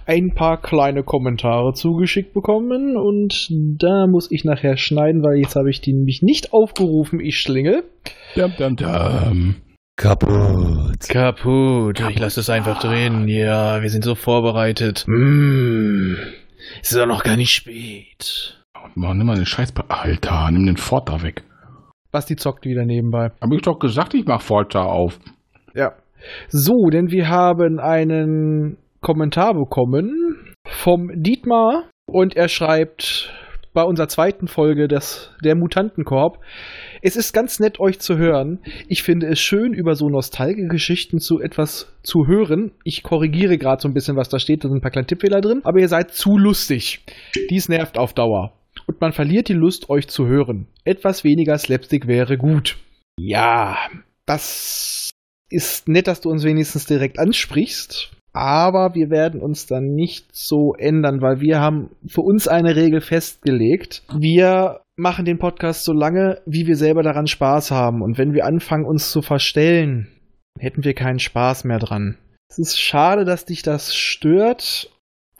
ein 0.05 0.33
paar 0.33 0.61
kleine 0.61 1.03
Kommentare 1.03 1.73
zugeschickt 1.73 2.33
bekommen 2.33 2.95
und 2.95 3.49
da 3.49 4.07
muss 4.07 4.31
ich 4.31 4.45
nachher 4.45 4.77
schneiden, 4.77 5.21
weil 5.23 5.39
jetzt 5.39 5.57
habe 5.57 5.69
ich 5.69 5.81
die 5.81 5.91
nämlich 5.91 6.21
nicht 6.21 6.53
aufgerufen, 6.53 7.19
ich 7.19 7.37
schlingel. 7.37 7.83
Dum, 8.35 8.53
dum, 8.57 8.75
dum. 8.77 9.55
Kaputt. 9.99 11.09
Kaputt. 11.09 11.99
Ich 12.09 12.19
lasse 12.19 12.39
es 12.39 12.49
einfach 12.49 12.79
drin. 12.79 13.27
Ja, 13.27 13.81
wir 13.81 13.89
sind 13.89 14.05
so 14.05 14.15
vorbereitet. 14.15 15.03
Mm. 15.07 16.13
Es 16.81 16.91
ist 16.91 16.97
auch 16.97 17.05
noch 17.05 17.21
gar 17.21 17.35
nicht 17.35 17.51
spät. 17.51 18.63
Mann, 18.95 19.17
nimm 19.17 19.27
mal 19.27 19.35
den 19.35 19.45
Scheiß. 19.45 19.73
Alter, 19.89 20.51
nimm 20.51 20.65
den 20.67 20.77
Fort 20.77 21.09
da 21.09 21.21
weg. 21.21 21.43
Basti 22.13 22.37
zockt 22.37 22.65
wieder 22.65 22.85
nebenbei. 22.85 23.31
Hab 23.41 23.51
ich 23.51 23.61
doch 23.61 23.77
gesagt, 23.77 24.13
ich 24.13 24.23
mach 24.25 24.41
Forta 24.41 24.83
auf. 24.83 25.19
Ja. 25.75 25.91
So, 26.47 26.89
denn 26.89 27.11
wir 27.11 27.27
haben 27.27 27.81
einen 27.81 28.77
Kommentar 29.01 29.53
bekommen 29.53 30.55
vom 30.65 31.11
Dietmar 31.13 31.89
und 32.05 32.37
er 32.37 32.47
schreibt 32.47 33.33
bei 33.73 33.83
unserer 33.83 34.07
zweiten 34.07 34.47
Folge 34.47 34.87
des, 34.87 35.31
der 35.43 35.55
Mutantenkorb. 35.55 36.39
Es 37.01 37.15
ist 37.15 37.33
ganz 37.33 37.59
nett, 37.59 37.79
euch 37.79 37.99
zu 37.99 38.17
hören. 38.17 38.59
Ich 38.87 39.03
finde 39.03 39.27
es 39.27 39.39
schön, 39.39 39.73
über 39.73 39.95
so 39.95 40.09
nostalgische 40.09 40.67
Geschichten 40.67 41.19
zu 41.19 41.39
etwas 41.39 41.93
zu 42.03 42.27
hören. 42.27 42.71
Ich 42.83 43.03
korrigiere 43.03 43.57
gerade 43.57 43.81
so 43.81 43.87
ein 43.87 43.93
bisschen, 43.93 44.17
was 44.17 44.29
da 44.29 44.39
steht. 44.39 44.63
Da 44.63 44.69
sind 44.69 44.79
ein 44.79 44.81
paar 44.81 44.91
kleine 44.91 45.07
Tippfehler 45.07 45.41
drin. 45.41 45.61
Aber 45.63 45.79
ihr 45.79 45.87
seid 45.87 46.11
zu 46.11 46.37
lustig. 46.37 47.01
Dies 47.49 47.69
nervt 47.69 47.97
auf 47.97 48.13
Dauer. 48.13 48.53
Und 48.87 48.99
man 49.01 49.13
verliert 49.13 49.47
die 49.47 49.53
Lust, 49.53 49.89
euch 49.89 50.07
zu 50.07 50.27
hören. 50.27 50.67
Etwas 50.83 51.23
weniger 51.23 51.57
Slapstick 51.57 52.07
wäre 52.07 52.37
gut. 52.37 52.77
Ja, 53.19 53.77
das 54.25 55.11
ist 55.49 55.87
nett, 55.87 56.07
dass 56.07 56.21
du 56.21 56.29
uns 56.29 56.43
wenigstens 56.43 56.85
direkt 56.85 57.19
ansprichst. 57.19 58.11
Aber 58.33 58.93
wir 58.93 59.09
werden 59.09 59.41
uns 59.41 59.65
dann 59.65 59.95
nicht 59.95 60.27
so 60.31 60.73
ändern, 60.75 61.21
weil 61.21 61.41
wir 61.41 61.59
haben 61.59 61.89
für 62.07 62.21
uns 62.21 62.47
eine 62.47 62.75
Regel 62.75 63.01
festgelegt. 63.01 64.03
Wir 64.15 64.81
machen 64.95 65.25
den 65.25 65.39
Podcast 65.39 65.83
so 65.83 65.93
lange, 65.93 66.41
wie 66.45 66.67
wir 66.67 66.75
selber 66.75 67.03
daran 67.03 67.27
Spaß 67.27 67.71
haben. 67.71 68.01
Und 68.01 68.17
wenn 68.17 68.33
wir 68.33 68.45
anfangen, 68.45 68.85
uns 68.85 69.11
zu 69.11 69.21
verstellen, 69.21 70.07
hätten 70.59 70.83
wir 70.83 70.93
keinen 70.93 71.19
Spaß 71.19 71.63
mehr 71.63 71.79
dran. 71.79 72.17
Es 72.49 72.59
ist 72.59 72.79
schade, 72.79 73.25
dass 73.25 73.45
dich 73.45 73.61
das 73.61 73.95
stört, 73.95 74.91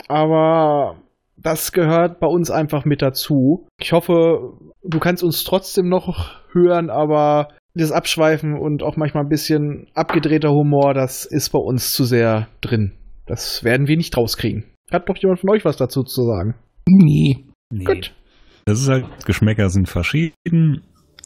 aber 0.07 0.97
das 1.37 1.71
gehört 1.71 2.19
bei 2.19 2.27
uns 2.27 2.51
einfach 2.51 2.85
mit 2.85 3.01
dazu. 3.01 3.67
Ich 3.79 3.91
hoffe, 3.93 4.53
du 4.83 4.99
kannst 4.99 5.23
uns 5.23 5.43
trotzdem 5.43 5.89
noch 5.89 6.35
hören, 6.53 6.89
aber 6.89 7.49
das 7.73 7.91
Abschweifen 7.91 8.57
und 8.57 8.83
auch 8.83 8.97
manchmal 8.97 9.23
ein 9.23 9.29
bisschen 9.29 9.87
abgedrehter 9.93 10.49
Humor, 10.49 10.93
das 10.93 11.25
ist 11.25 11.49
bei 11.51 11.59
uns 11.59 11.93
zu 11.93 12.03
sehr 12.03 12.47
drin. 12.61 12.93
Das 13.25 13.63
werden 13.63 13.87
wir 13.87 13.95
nicht 13.95 14.17
rauskriegen. 14.17 14.65
Hat 14.91 15.07
doch 15.07 15.17
jemand 15.17 15.39
von 15.39 15.51
euch 15.51 15.65
was 15.65 15.77
dazu 15.77 16.03
zu 16.03 16.23
sagen? 16.23 16.55
Nee. 16.87 17.45
Nee. 17.71 17.83
Gut. 17.83 18.13
Das 18.65 18.79
ist 18.79 18.89
halt, 18.89 19.05
Geschmäcker 19.25 19.69
sind 19.69 19.87
verschieden. 19.87 20.81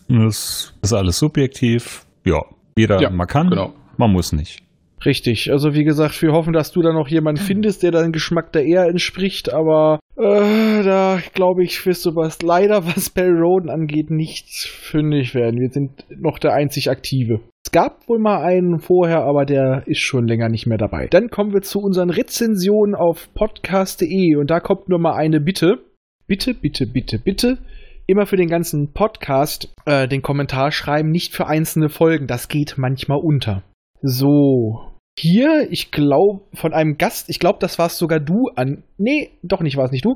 Das 0.10 0.74
ist 0.82 0.94
alles 0.94 1.20
subjektiv. 1.20 2.06
Ja, 2.26 2.42
jeder 2.78 3.02
Ja, 3.02 3.10
man 3.10 3.28
kann, 3.28 3.50
genau. 3.50 3.74
man 3.98 4.12
muss 4.12 4.34
nicht. 4.34 4.63
Richtig. 5.06 5.52
Also 5.52 5.74
wie 5.74 5.84
gesagt, 5.84 6.22
wir 6.22 6.32
hoffen, 6.32 6.54
dass 6.54 6.72
du 6.72 6.82
da 6.82 6.94
noch 6.94 7.08
jemanden 7.08 7.42
findest, 7.42 7.84
der 7.84 7.92
deinem 7.92 8.12
Geschmack 8.12 8.52
da 8.54 8.60
eher 8.60 8.88
entspricht, 8.88 9.54
aber 9.54 10.00
äh, 10.16 10.84
da 10.84 11.20
glaube 11.34 11.64
ich, 11.64 11.86
wirst 11.86 12.06
du 12.06 12.16
was 12.16 12.42
leider, 12.42 12.86
was 12.86 13.10
Barry 13.10 13.40
Roden 13.40 13.70
angeht, 13.70 14.12
nicht 14.12 14.48
fündig 14.50 15.36
werden. 15.36 15.60
Wir 15.60 15.70
sind 15.70 16.06
noch 16.10 16.40
der 16.40 16.54
einzig 16.54 16.90
Aktive. 16.90 17.42
Es 17.66 17.72
gab 17.72 18.08
wohl 18.08 18.20
mal 18.20 18.44
einen 18.44 18.80
vorher, 18.80 19.24
aber 19.24 19.46
der 19.46 19.84
ist 19.88 20.02
schon 20.02 20.28
länger 20.28 20.50
nicht 20.50 20.68
mehr 20.68 20.78
dabei. 20.78 21.08
Dann 21.08 21.30
kommen 21.30 21.54
wir 21.54 21.62
zu 21.62 21.80
unseren 21.80 22.10
Rezensionen 22.10 22.96
auf 22.96 23.34
podcast.de 23.34 24.36
und 24.36 24.50
da 24.50 24.60
kommt 24.60 24.90
nur 24.90 25.00
mal 25.00 25.16
eine 25.16 25.40
Bitte. 25.40 25.80
Bitte, 26.28 26.54
bitte, 26.54 26.88
bitte, 26.88 27.20
bitte. 27.20 27.58
Immer 28.06 28.26
für 28.26 28.36
den 28.36 28.50
ganzen 28.50 28.92
Podcast 28.94 29.74
äh, 29.86 30.08
den 30.08 30.22
Kommentar 30.22 30.72
schreiben, 30.72 31.10
nicht 31.10 31.34
für 31.34 31.48
einzelne 31.48 31.90
Folgen. 31.90 32.28
Das 32.28 32.50
geht 32.50 32.76
manchmal 32.78 33.20
unter. 33.20 33.64
So. 34.02 34.93
Hier, 35.24 35.68
ich 35.70 35.92
glaube, 35.92 36.42
von 36.54 36.74
einem 36.74 36.98
Gast, 36.98 37.30
ich 37.30 37.38
glaube, 37.38 37.60
das 37.62 37.78
warst 37.78 37.98
sogar 38.00 38.20
du 38.20 38.50
an. 38.56 38.84
Nee, 38.98 39.30
doch 39.44 39.62
nicht, 39.62 39.78
war 39.78 39.86
es 39.86 39.92
nicht 39.92 40.04
du. 40.06 40.16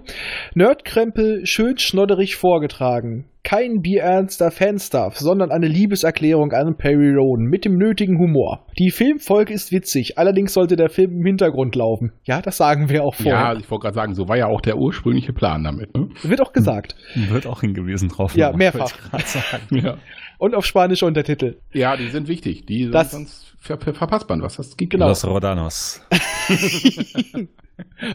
Nerdkrempel, 0.55 1.45
schön 1.45 1.77
schnodderig 1.77 2.35
vorgetragen. 2.35 3.25
Kein 3.43 3.81
bierernster 3.81 4.49
Fanstuff, 4.49 5.17
sondern 5.17 5.51
eine 5.51 5.67
Liebeserklärung 5.67 6.51
an 6.51 6.75
Perry 6.77 7.13
Roden 7.13 7.45
mit 7.45 7.63
dem 7.63 7.77
nötigen 7.77 8.17
Humor. 8.17 8.65
Die 8.79 8.89
Filmfolge 8.89 9.53
ist 9.53 9.71
witzig, 9.71 10.17
allerdings 10.17 10.53
sollte 10.53 10.75
der 10.75 10.89
Film 10.89 11.11
im 11.11 11.25
Hintergrund 11.25 11.75
laufen. 11.75 12.11
Ja, 12.25 12.41
das 12.41 12.57
sagen 12.57 12.89
wir 12.89 13.03
auch 13.03 13.15
Ja, 13.19 13.23
vorher. 13.23 13.57
ich 13.59 13.69
wollte 13.69 13.83
gerade 13.83 13.95
sagen, 13.95 14.15
so 14.15 14.27
war 14.27 14.35
ja 14.37 14.47
auch 14.47 14.61
der 14.61 14.77
ursprüngliche 14.77 15.31
Plan 15.31 15.63
damit. 15.63 15.95
Ne? 15.95 16.09
Wird 16.23 16.41
auch 16.41 16.51
gesagt. 16.51 16.95
Wird 17.15 17.45
auch 17.45 17.61
hingewiesen 17.61 18.09
drauf. 18.09 18.35
Ja, 18.35 18.51
mehrfach. 18.51 18.91
Ja. 19.71 19.97
Und 20.38 20.56
auf 20.56 20.65
spanische 20.65 21.06
Untertitel. 21.06 21.58
ja, 21.74 21.96
die 21.98 22.10
sind 22.10 22.27
wichtig. 22.27 22.65
Die 22.65 22.89
Das- 22.91 23.12
sonst 23.12 23.53
ver 23.60 23.77
ver 23.79 23.94
verpasst 23.94 24.29
man 24.29 24.41
was. 24.41 24.58
Das 24.58 24.77
geht 24.77 24.89
Genau. 24.91 25.08
Los 25.08 25.25
Rodanos. 25.25 26.01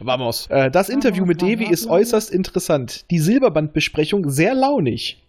Vamos. 0.00 0.46
Äh, 0.48 0.70
das 0.70 0.88
Interview 0.88 1.24
mit 1.24 1.42
Devi 1.42 1.66
ist 1.66 1.86
äußerst 1.88 2.30
interessant. 2.30 3.10
Die 3.10 3.18
Silberbandbesprechung 3.18 4.28
sehr 4.30 4.54
launig. 4.54 5.22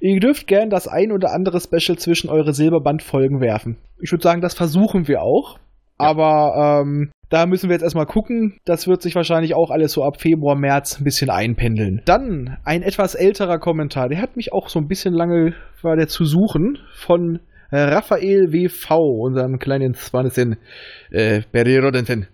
Ihr 0.00 0.20
dürft 0.20 0.46
gern 0.46 0.70
das 0.70 0.86
ein 0.88 1.12
oder 1.12 1.32
andere 1.32 1.60
Special 1.60 1.98
zwischen 1.98 2.30
eure 2.30 2.54
Silberband-Folgen 2.54 3.40
werfen. 3.40 3.76
Ich 4.00 4.12
würde 4.12 4.22
sagen, 4.22 4.40
das 4.40 4.54
versuchen 4.54 5.08
wir 5.08 5.22
auch. 5.22 5.58
Aber 5.96 6.82
ähm, 6.84 7.10
da 7.30 7.46
müssen 7.46 7.68
wir 7.68 7.74
jetzt 7.74 7.82
erstmal 7.82 8.06
gucken. 8.06 8.58
Das 8.64 8.86
wird 8.86 9.02
sich 9.02 9.14
wahrscheinlich 9.14 9.54
auch 9.54 9.70
alles 9.70 9.92
so 9.92 10.02
ab 10.02 10.20
Februar, 10.20 10.56
März 10.56 11.00
ein 11.00 11.04
bisschen 11.04 11.30
einpendeln. 11.30 12.02
Dann 12.04 12.56
ein 12.64 12.82
etwas 12.82 13.14
älterer 13.14 13.58
Kommentar. 13.58 14.08
Der 14.08 14.20
hat 14.20 14.36
mich 14.36 14.52
auch 14.52 14.68
so 14.68 14.78
ein 14.78 14.88
bisschen 14.88 15.14
lange, 15.14 15.54
war 15.82 15.96
der 15.96 16.08
zu 16.08 16.24
suchen, 16.24 16.78
von 16.94 17.40
Raphael 17.70 18.52
WV, 18.52 18.90
unserem 18.96 19.58
kleinen 19.58 19.92
Swanesen, 19.92 20.56
äh, 21.10 21.42
Perry 21.52 21.78
Rodenten. 21.78 22.28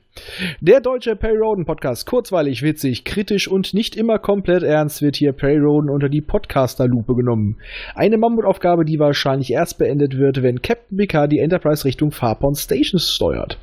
Der 0.61 0.81
deutsche 0.81 1.17
Perry 1.17 1.39
Roden 1.39 1.65
Podcast, 1.65 2.07
kurzweilig, 2.07 2.63
witzig, 2.63 3.05
kritisch 3.05 3.49
und 3.49 3.75
nicht 3.75 3.97
immer 3.97 4.21
komplett 4.21 4.63
ernst, 4.63 5.03
wird 5.03 5.17
hier 5.17 5.33
Perry 5.33 5.59
Roden 5.59 5.91
unter 5.91 6.09
die 6.09 6.21
Podcaster-Lupe 6.21 7.15
genommen. 7.17 7.59
Eine 7.97 8.17
Mammutaufgabe, 8.17 8.85
die 8.85 9.01
wahrscheinlich 9.01 9.51
erst 9.51 9.77
beendet 9.79 10.17
wird, 10.17 10.41
wenn 10.45 10.63
Captain 10.63 10.97
Picard 10.97 11.33
die 11.33 11.41
Enterprise 11.41 11.85
Richtung 11.85 12.13
Farpoint 12.13 12.57
Stations 12.57 13.11
steuert. 13.13 13.59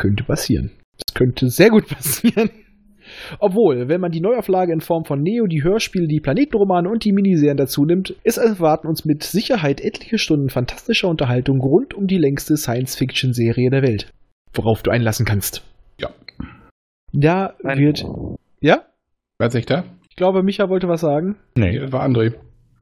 Könnte 0.00 0.24
passieren. 0.24 0.70
Das 1.06 1.14
könnte 1.14 1.48
sehr 1.50 1.70
gut 1.70 1.88
passieren. 1.88 2.50
Obwohl, 3.38 3.88
wenn 3.88 4.00
man 4.00 4.12
die 4.12 4.20
Neuauflage 4.20 4.72
in 4.72 4.80
Form 4.80 5.04
von 5.04 5.20
Neo, 5.20 5.46
die 5.46 5.62
Hörspiele, 5.64 6.06
die 6.06 6.20
Planetenromane 6.20 6.88
und 6.88 7.04
die 7.04 7.12
Miniserien 7.12 7.56
dazu 7.56 7.84
nimmt, 7.84 8.14
es 8.24 8.36
erwarten 8.38 8.86
uns 8.86 9.04
mit 9.04 9.22
Sicherheit 9.24 9.80
etliche 9.80 10.18
Stunden 10.18 10.48
fantastischer 10.48 11.08
Unterhaltung 11.08 11.60
rund 11.60 11.92
um 11.94 12.06
die 12.06 12.18
längste 12.18 12.56
Science-Fiction-Serie 12.56 13.70
der 13.70 13.82
Welt. 13.82 14.10
Worauf 14.54 14.82
du 14.82 14.90
einlassen 14.90 15.26
kannst. 15.26 15.62
Ja. 16.00 16.10
Da 17.12 17.54
Nein. 17.62 17.78
wird. 17.78 18.04
Ja? 18.60 18.84
Wer 19.38 19.48
ist 19.48 19.54
echt 19.54 19.70
da? 19.70 19.84
Ich 20.08 20.16
glaube, 20.16 20.42
Micha 20.42 20.68
wollte 20.68 20.88
was 20.88 21.00
sagen. 21.00 21.36
Nee. 21.56 21.80
War 21.90 22.04
André. 22.06 22.34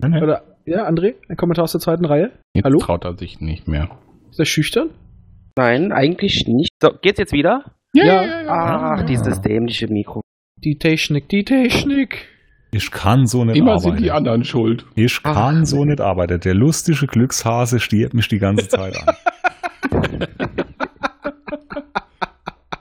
nee. 0.07 0.23
Oder, 0.23 0.43
ja, 0.67 0.87
André? 0.89 1.15
Ein 1.29 1.37
Kommentar 1.37 1.65
aus 1.65 1.73
der 1.73 1.81
zweiten 1.81 2.05
Reihe? 2.05 2.33
Jetzt 2.55 2.65
Hallo? 2.65 2.79
traut 2.79 3.05
er 3.05 3.17
sich 3.17 3.41
nicht 3.41 3.67
mehr. 3.69 3.89
Ist 4.31 4.39
er 4.39 4.45
schüchtern? 4.45 4.91
Nein, 5.59 5.91
eigentlich 5.91 6.45
nicht. 6.47 6.71
So, 6.81 6.91
geht's 7.03 7.19
jetzt 7.19 7.33
wieder? 7.33 7.65
Ja. 7.93 8.23
Ach, 8.49 9.03
dieses 9.07 9.41
dämliche 9.41 9.89
Mikro. 9.89 10.21
Die 10.63 10.79
Technik, 10.79 11.29
die 11.29 11.43
Technik. 11.43 12.29
Ich 12.71 12.93
kann 12.93 13.27
so 13.27 13.45
nicht 13.45 13.57
Immer 13.57 13.73
arbeiten. 13.73 13.97
sind 13.97 14.01
die 14.01 14.13
anderen 14.13 14.45
schuld. 14.45 14.85
Ich 14.95 15.19
Ach, 15.25 15.35
kann 15.35 15.65
so 15.65 15.79
nee. 15.79 15.91
nicht 15.91 16.01
arbeiten. 16.01 16.39
Der 16.39 16.55
lustige 16.55 17.07
Glückshase 17.09 17.81
stiert 17.81 18.15
mich 18.15 18.29
die 18.29 18.39
ganze 18.39 18.69
Zeit 18.69 18.95
an. 19.05 19.15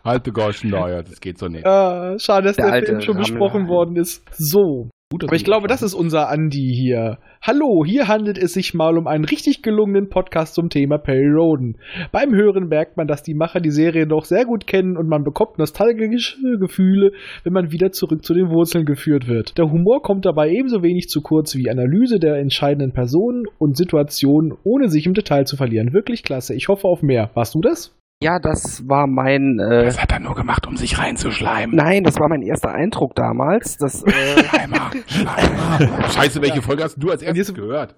Halte 0.05 0.31
Gorschen 0.31 0.69
da, 0.71 0.87
ja, 0.89 1.01
das 1.01 1.19
geht 1.19 1.39
so 1.39 1.47
nicht. 1.47 1.65
Ah, 1.65 2.15
schade, 2.19 2.47
dass 2.47 2.57
der, 2.57 2.65
Der 2.65 2.73
alte 2.75 2.85
Film 2.87 3.01
schon 3.01 3.15
Rammel. 3.15 3.27
besprochen 3.31 3.67
worden 3.67 3.95
ist. 3.95 4.23
So. 4.37 4.89
Gut, 5.19 5.29
Aber 5.29 5.35
ich 5.35 5.45
glaube, 5.45 5.67
das 5.67 5.77
das 5.77 5.83
ist 5.83 5.93
unser 5.93 6.27
Andi 6.29 6.73
hier. 6.73 7.19
Hallo, 7.39 7.85
hier 7.85 8.07
handelt 8.07 8.39
es 8.39 8.53
sich 8.53 8.73
mal 8.73 8.97
um 8.97 9.05
einen 9.05 9.25
richtig 9.25 9.61
gelungenen 9.61 10.09
Podcast 10.09 10.55
zum 10.55 10.71
Thema 10.71 10.97
Perry 10.97 11.29
Roden. 11.29 11.77
Beim 12.11 12.33
Hören 12.33 12.67
merkt 12.67 12.97
man, 12.97 13.05
dass 13.05 13.21
die 13.21 13.35
Macher 13.35 13.59
die 13.59 13.69
Serie 13.69 14.07
doch 14.07 14.25
sehr 14.25 14.45
gut 14.45 14.65
kennen 14.65 14.97
und 14.97 15.07
man 15.07 15.23
bekommt 15.23 15.59
nostalgische 15.59 16.57
Gefühle, 16.59 17.11
wenn 17.43 17.53
man 17.53 17.71
wieder 17.71 17.91
zurück 17.91 18.25
zu 18.25 18.33
den 18.33 18.49
Wurzeln 18.49 18.87
geführt 18.87 19.27
wird. 19.27 19.59
Der 19.59 19.71
Humor 19.71 20.01
kommt 20.01 20.25
dabei 20.25 20.49
ebenso 20.49 20.81
wenig 20.81 21.09
zu 21.09 21.21
kurz 21.21 21.55
wie 21.55 21.69
Analyse 21.69 22.17
der 22.17 22.37
entscheidenden 22.37 22.91
Personen 22.91 23.45
und 23.59 23.77
Situationen, 23.77 24.57
ohne 24.63 24.89
sich 24.89 25.05
im 25.05 25.13
Detail 25.13 25.45
zu 25.45 25.57
verlieren. 25.57 25.93
Wirklich 25.93 26.23
klasse. 26.23 26.55
Ich 26.55 26.69
hoffe 26.69 26.87
auf 26.87 27.03
mehr. 27.03 27.29
Warst 27.35 27.53
du 27.53 27.61
das? 27.61 27.96
Ja, 28.21 28.39
das 28.39 28.81
war 28.87 29.05
mein. 29.05 29.59
Äh, 29.59 29.85
Das 29.85 30.01
hat 30.01 30.11
er 30.11 30.19
nur 30.19 30.33
gemacht, 30.33 30.65
um 30.65 30.75
sich 30.75 30.97
reinzuschleimen. 30.97 31.75
nein, 31.75 32.03
das 32.03 32.19
war 32.19 32.27
mein 32.29 32.41
erster 32.41 32.71
Eindruck 32.73 33.13
damals. 33.15 33.77
Das, 33.77 34.01
äh, 34.03 34.43
Schleimer, 34.43 34.89
Schleimer. 35.05 36.09
Scheiße, 36.09 36.41
welche 36.41 36.61
Folge 36.63 36.83
hast 36.83 36.95
du 36.97 37.11
als 37.11 37.21
erstes 37.21 37.53
gehört? 37.53 37.95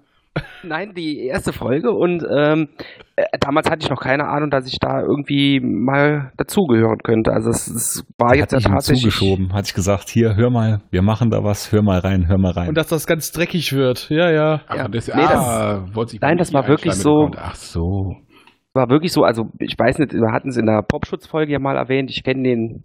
nein, 0.62 0.92
die 0.94 1.26
erste 1.26 1.52
Folge 1.52 1.90
und 1.90 2.22
ähm, 2.30 2.68
äh, 3.16 3.24
damals 3.40 3.68
hatte 3.68 3.82
ich 3.82 3.90
noch 3.90 4.00
keine 4.00 4.28
Ahnung, 4.28 4.50
dass 4.50 4.66
ich 4.68 4.78
da 4.78 5.00
irgendwie 5.00 5.58
mal 5.58 6.30
dazugehören 6.36 6.98
könnte. 7.02 7.32
Also 7.32 7.50
es, 7.50 7.66
es 7.66 8.04
war 8.16 8.36
jetzt 8.36 8.52
Hat 8.52 8.62
ja 8.62 8.68
ich 8.68 8.72
tatsächlich. 8.74 9.12
zugeschoben. 9.14 9.52
Hatte 9.52 9.66
ich 9.68 9.74
gesagt, 9.74 10.08
hier, 10.08 10.36
hör 10.36 10.50
mal, 10.50 10.82
wir 10.90 11.02
machen 11.02 11.30
da 11.30 11.42
was, 11.42 11.72
hör 11.72 11.82
mal 11.82 11.98
rein, 11.98 12.28
hör 12.28 12.38
mal 12.38 12.52
rein. 12.52 12.68
Und 12.68 12.76
dass 12.76 12.86
das 12.88 13.08
ganz 13.08 13.32
dreckig 13.32 13.72
wird. 13.72 14.08
Ja, 14.10 14.30
ja. 14.30 14.60
Ach, 14.68 14.76
Ja. 14.76 14.88
das, 14.88 15.08
Nee, 15.08 15.14
ah, 15.14 15.88
wollte 15.94 16.12
sich 16.12 16.20
nein, 16.20 16.36
das 16.36 16.52
war 16.52 16.68
wirklich 16.68 16.94
so- 16.94 17.30
Ach 17.36 17.56
so. 17.56 18.14
War 18.74 18.88
wirklich 18.88 19.12
so, 19.12 19.24
also 19.24 19.50
ich 19.58 19.78
weiß 19.78 19.98
nicht, 19.98 20.12
wir 20.12 20.32
hatten 20.32 20.50
es 20.50 20.56
in 20.56 20.66
der 20.66 20.82
Popschutzfolge 20.82 21.52
ja 21.52 21.58
mal 21.58 21.76
erwähnt, 21.76 22.10
ich 22.10 22.22
kenne 22.22 22.42
den 22.42 22.84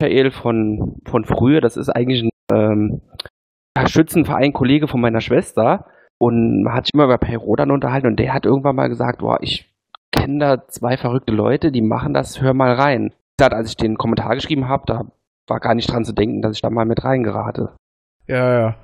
Michael 0.00 0.30
von, 0.30 1.00
von 1.06 1.24
früher, 1.24 1.60
das 1.60 1.76
ist 1.76 1.88
eigentlich 1.88 2.22
ein 2.22 2.30
ähm, 2.52 3.00
Schützenverein, 3.86 4.52
Kollege 4.52 4.88
von 4.88 5.00
meiner 5.00 5.20
Schwester 5.20 5.86
und 6.18 6.62
man 6.62 6.74
hat 6.74 6.86
sich 6.86 6.94
immer 6.94 7.04
über 7.04 7.18
Per 7.18 7.38
Rodan 7.38 7.70
unterhalten 7.70 8.06
und 8.06 8.18
der 8.18 8.34
hat 8.34 8.46
irgendwann 8.46 8.76
mal 8.76 8.88
gesagt, 8.88 9.20
boah, 9.20 9.38
ich 9.40 9.72
kenne 10.12 10.38
da 10.38 10.68
zwei 10.68 10.96
verrückte 10.96 11.32
Leute, 11.32 11.72
die 11.72 11.82
machen 11.82 12.14
das, 12.14 12.40
hör 12.40 12.54
mal 12.54 12.72
rein. 12.72 13.12
Gesagt, 13.38 13.54
als 13.54 13.70
ich 13.70 13.76
den 13.76 13.96
Kommentar 13.96 14.34
geschrieben 14.34 14.68
habe, 14.68 14.84
da 14.86 15.02
war 15.48 15.60
gar 15.60 15.74
nicht 15.74 15.90
dran 15.90 16.04
zu 16.04 16.12
denken, 16.12 16.42
dass 16.42 16.56
ich 16.56 16.62
da 16.62 16.70
mal 16.70 16.84
mit 16.84 17.04
reingerate. 17.04 17.74
Ja, 18.26 18.60
ja. 18.60 18.76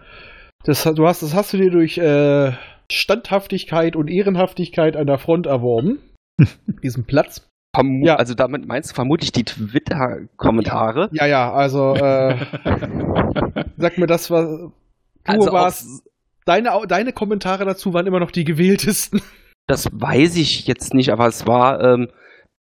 Das, 0.65 0.83
du 0.83 1.07
hast, 1.07 1.23
das 1.23 1.35
hast 1.35 1.53
du 1.53 1.59
dir 1.59 1.71
durch 1.71 1.99
äh, 1.99 2.53
Standhaftigkeit 2.91 3.95
und 3.95 4.11
Ehrenhaftigkeit 4.11 4.97
an 4.97 5.07
der 5.07 5.19
Front 5.19 5.47
erworben. 5.47 5.99
Diesen 6.83 7.05
Platz. 7.05 7.47
Vermu 7.75 8.07
Ja. 8.07 8.17
Also 8.17 8.35
damit 8.35 8.67
meinst 8.67 8.91
du 8.91 8.95
vermutlich 8.95 9.33
die 9.33 9.45
Twitter-Kommentare? 9.45 11.11
Ja, 11.13 11.27
ja, 11.27 11.53
also 11.53 11.95
äh, 11.97 12.37
sag 13.77 13.99
mir 13.99 14.07
das, 14.07 14.31
was 14.31 14.47
du 14.47 14.73
Also 15.25 15.53
warst. 15.53 16.03
Deine, 16.47 16.71
deine 16.89 17.13
Kommentare 17.13 17.67
dazu 17.67 17.93
waren 17.93 18.07
immer 18.07 18.21
noch 18.21 18.31
die 18.31 18.45
gewähltesten. 18.45 19.21
Das 19.67 19.87
weiß 19.93 20.37
ich 20.37 20.67
jetzt 20.67 20.95
nicht, 20.95 21.13
aber 21.13 21.27
es 21.27 21.47
war 21.47 21.83
ähm, 21.83 22.09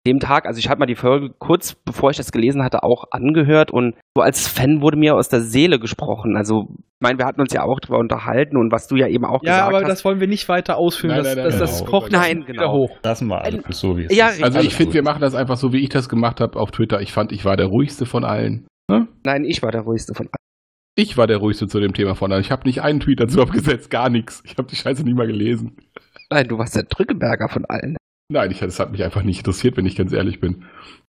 dem 0.06 0.18
Tag, 0.18 0.46
also 0.46 0.58
ich 0.58 0.68
hatte 0.68 0.80
mal 0.80 0.86
die 0.86 0.96
Folge 0.96 1.30
kurz 1.38 1.74
bevor 1.74 2.10
ich 2.10 2.16
das 2.16 2.32
gelesen 2.32 2.62
hatte 2.62 2.82
auch 2.82 3.04
angehört 3.12 3.70
und 3.70 3.94
so 4.16 4.22
als 4.22 4.48
Fan 4.48 4.82
wurde 4.82 4.96
mir 4.98 5.14
aus 5.14 5.28
der 5.28 5.40
Seele 5.42 5.78
gesprochen. 5.78 6.36
Also 6.36 6.66
ich 6.76 7.00
meine, 7.00 7.18
wir 7.18 7.26
hatten 7.26 7.40
uns 7.40 7.52
ja 7.52 7.62
auch 7.62 7.78
drüber 7.80 7.98
unterhalten 7.98 8.56
und 8.56 8.72
was 8.72 8.88
du 8.88 8.96
ja 8.96 9.06
eben 9.06 9.24
auch 9.24 9.42
Ja, 9.42 9.52
gesagt 9.52 9.68
aber 9.68 9.80
hast. 9.82 9.88
das 9.88 10.04
wollen 10.04 10.20
wir 10.20 10.26
nicht 10.26 10.48
weiter 10.48 10.76
ausführen. 10.76 11.14
Nein, 11.14 11.24
das, 11.24 11.36
nein, 11.36 11.44
das, 11.44 11.58
das 11.58 11.78
genau. 11.80 11.90
kocht 11.90 12.12
Nein, 12.12 12.38
wieder 12.46 12.64
genau. 12.64 12.72
hoch. 12.72 12.90
Lassen 13.04 13.28
wir 13.28 13.42
alles 13.42 13.62
so, 13.70 13.96
wie 13.96 14.04
es 14.04 14.16
Ja, 14.16 14.28
ist. 14.28 14.42
Also 14.42 14.58
ich 14.60 14.74
finde, 14.74 14.94
wir 14.94 15.02
machen 15.02 15.20
das 15.20 15.34
einfach 15.34 15.56
so, 15.56 15.72
wie 15.72 15.82
ich 15.82 15.88
das 15.88 16.08
gemacht 16.08 16.40
habe 16.40 16.58
auf 16.58 16.70
Twitter. 16.72 17.00
Ich 17.00 17.12
fand, 17.12 17.32
ich 17.32 17.44
war 17.44 17.56
der 17.56 17.66
ruhigste 17.66 18.06
von 18.06 18.24
allen. 18.24 18.66
Nein, 19.24 19.44
ich 19.44 19.62
war 19.62 19.70
der 19.70 19.82
ruhigste 19.82 20.14
von 20.14 20.26
allen. 20.26 20.32
Ich 20.94 21.16
war 21.16 21.26
der 21.26 21.38
ruhigste 21.38 21.68
zu 21.68 21.80
dem 21.80 21.94
Thema 21.94 22.14
von 22.14 22.32
allen. 22.32 22.42
Ich 22.42 22.50
habe 22.50 22.64
nicht 22.66 22.82
einen 22.82 23.00
Tweet 23.00 23.20
dazu 23.20 23.40
abgesetzt, 23.42 23.90
gar 23.90 24.10
nichts. 24.10 24.42
Ich 24.44 24.56
habe 24.58 24.68
die 24.68 24.76
Scheiße 24.76 25.04
nie 25.04 25.14
mal 25.14 25.26
gelesen. 25.26 25.76
Nein, 26.30 26.48
du 26.48 26.58
warst 26.58 26.76
der 26.76 26.84
Drückeberger 26.84 27.48
von 27.48 27.64
allen. 27.66 27.96
Nein, 28.32 28.50
ich, 28.50 28.60
das 28.60 28.80
hat 28.80 28.92
mich 28.92 29.04
einfach 29.04 29.22
nicht 29.22 29.38
interessiert, 29.38 29.76
wenn 29.76 29.86
ich 29.86 29.96
ganz 29.96 30.12
ehrlich 30.12 30.40
bin. 30.40 30.64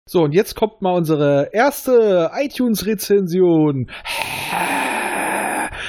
So, 0.08 0.22
und 0.24 0.32
jetzt 0.32 0.56
kommt 0.56 0.82
mal 0.82 0.92
unsere 0.92 1.50
erste 1.52 2.30
iTunes-Rezension. 2.34 3.88